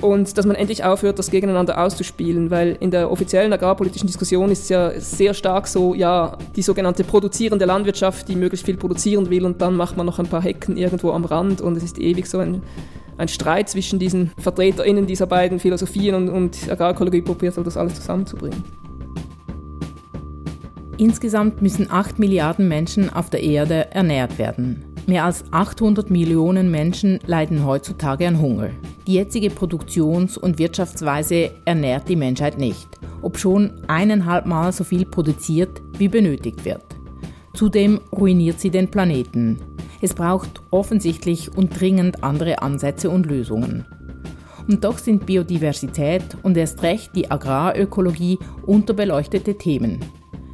Und 0.00 0.36
dass 0.36 0.44
man 0.44 0.56
endlich 0.56 0.84
aufhört, 0.84 1.18
das 1.18 1.30
gegeneinander 1.30 1.82
auszuspielen, 1.82 2.50
weil 2.50 2.76
in 2.80 2.90
der 2.90 3.10
offiziellen 3.10 3.52
agrarpolitischen 3.52 4.06
Diskussion 4.06 4.50
ist 4.50 4.64
es 4.64 4.68
ja 4.68 5.00
sehr 5.00 5.34
stark 5.34 5.66
so, 5.66 5.94
ja, 5.94 6.36
die 6.56 6.62
sogenannte 6.62 7.04
produzierende 7.04 7.64
Landwirtschaft, 7.64 8.28
die 8.28 8.36
möglichst 8.36 8.66
viel 8.66 8.76
produzieren 8.76 9.30
will 9.30 9.46
und 9.46 9.62
dann 9.62 9.76
macht 9.76 9.96
man 9.96 10.04
noch 10.04 10.18
ein 10.18 10.26
paar 10.26 10.42
Hecken 10.42 10.76
irgendwo 10.76 11.12
am 11.12 11.24
Rand 11.24 11.60
und 11.60 11.76
es 11.76 11.84
ist 11.84 11.98
ewig 11.98 12.26
so 12.26 12.38
ein, 12.38 12.62
ein 13.16 13.28
Streit 13.28 13.68
zwischen 13.70 13.98
diesen 13.98 14.32
VertreterInnen 14.38 15.06
dieser 15.06 15.26
beiden 15.26 15.58
Philosophien 15.58 16.14
und, 16.16 16.28
und 16.28 16.70
Agrarökologie 16.70 17.22
probiert 17.22 17.56
halt 17.56 17.66
das 17.66 17.76
alles 17.76 17.94
zusammenzubringen. 17.94 18.62
Insgesamt 20.98 21.62
müssen 21.62 21.90
8 21.90 22.18
Milliarden 22.18 22.68
Menschen 22.68 23.10
auf 23.10 23.30
der 23.30 23.42
Erde 23.42 23.90
ernährt 23.92 24.38
werden. 24.38 24.93
Mehr 25.06 25.26
als 25.26 25.44
800 25.50 26.08
Millionen 26.08 26.70
Menschen 26.70 27.18
leiden 27.26 27.66
heutzutage 27.66 28.26
an 28.26 28.40
Hunger. 28.40 28.70
Die 29.06 29.14
jetzige 29.14 29.50
Produktions- 29.50 30.38
und 30.38 30.58
Wirtschaftsweise 30.58 31.50
ernährt 31.66 32.08
die 32.08 32.16
Menschheit 32.16 32.56
nicht, 32.56 32.88
obschon 33.20 33.82
eineinhalb 33.86 34.46
Mal 34.46 34.72
so 34.72 34.82
viel 34.82 35.04
produziert, 35.04 35.82
wie 35.98 36.08
benötigt 36.08 36.64
wird. 36.64 36.84
Zudem 37.52 38.00
ruiniert 38.12 38.60
sie 38.60 38.70
den 38.70 38.90
Planeten. 38.90 39.58
Es 40.00 40.14
braucht 40.14 40.62
offensichtlich 40.70 41.54
und 41.54 41.78
dringend 41.78 42.24
andere 42.24 42.62
Ansätze 42.62 43.10
und 43.10 43.26
Lösungen. 43.26 43.84
Und 44.66 44.84
doch 44.84 44.96
sind 44.96 45.26
Biodiversität 45.26 46.24
und 46.42 46.56
erst 46.56 46.82
recht 46.82 47.14
die 47.14 47.30
Agrarökologie 47.30 48.38
unterbeleuchtete 48.64 49.58
Themen. 49.58 50.00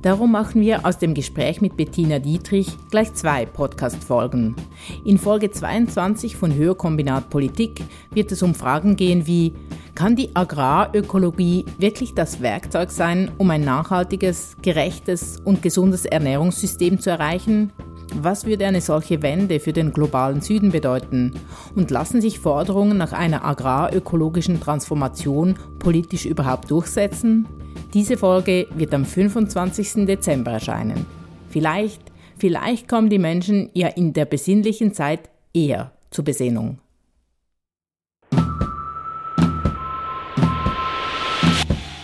Darum 0.03 0.33
machen 0.33 0.63
wir 0.63 0.87
aus 0.87 0.97
dem 0.97 1.13
Gespräch 1.13 1.61
mit 1.61 1.77
Bettina 1.77 2.19
Dietrich 2.19 2.75
gleich 2.91 3.13
zwei 3.13 3.45
Podcast-Folgen. 3.45 4.57
In 5.05 5.19
Folge 5.19 5.51
22 5.51 6.37
von 6.37 6.55
Hörkombinat 6.55 7.29
Politik 7.29 7.83
wird 8.11 8.33
es 8.33 8.43
um 8.43 8.55
Fragen 8.55 8.97
gehen 8.97 9.27
wie, 9.27 9.53
kann 9.95 10.17
die 10.17 10.35
Agrarökologie 10.35 11.67
wirklich 11.77 12.15
das 12.15 12.41
Werkzeug 12.41 12.91
sein, 12.91 13.31
um 13.37 13.51
ein 13.51 13.63
nachhaltiges, 13.63 14.57
gerechtes 14.63 15.39
und 15.45 15.61
gesundes 15.61 16.07
Ernährungssystem 16.07 16.99
zu 16.99 17.11
erreichen? 17.11 17.71
Was 18.15 18.47
würde 18.47 18.67
eine 18.67 18.81
solche 18.81 19.21
Wende 19.21 19.61
für 19.61 19.75
den 19.75 19.93
globalen 19.93 20.41
Süden 20.41 20.71
bedeuten? 20.71 21.35
Und 21.75 21.91
lassen 21.91 22.23
sich 22.23 22.41
Forderungen 22.41 22.97
nach 22.97 23.13
einer 23.13 23.45
agrarökologischen 23.45 24.61
Transformation 24.61 25.57
politisch 25.79 26.25
überhaupt 26.25 26.71
durchsetzen? 26.71 27.47
Diese 27.93 28.17
Folge 28.17 28.69
wird 28.77 28.95
am 28.95 29.05
25. 29.05 30.07
Dezember 30.07 30.53
erscheinen. 30.53 31.07
Vielleicht, 31.49 32.01
vielleicht 32.39 32.87
kommen 32.87 33.11
die 33.11 33.19
Menschen 33.19 33.71
ja 33.75 33.89
in 33.89 34.13
der 34.13 34.27
besinnlichen 34.27 34.95
Zeit 34.95 35.29
eher 35.53 35.91
zur 36.11 36.25
Besinnung. 36.25 36.79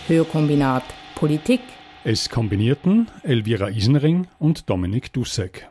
Hörkombinat 0.07 0.83
Politik. 1.15 1.61
Es 2.03 2.29
kombinierten 2.29 3.07
Elvira 3.23 3.69
Isenring 3.69 4.27
und 4.39 4.69
Dominik 4.69 5.13
Dussek. 5.13 5.69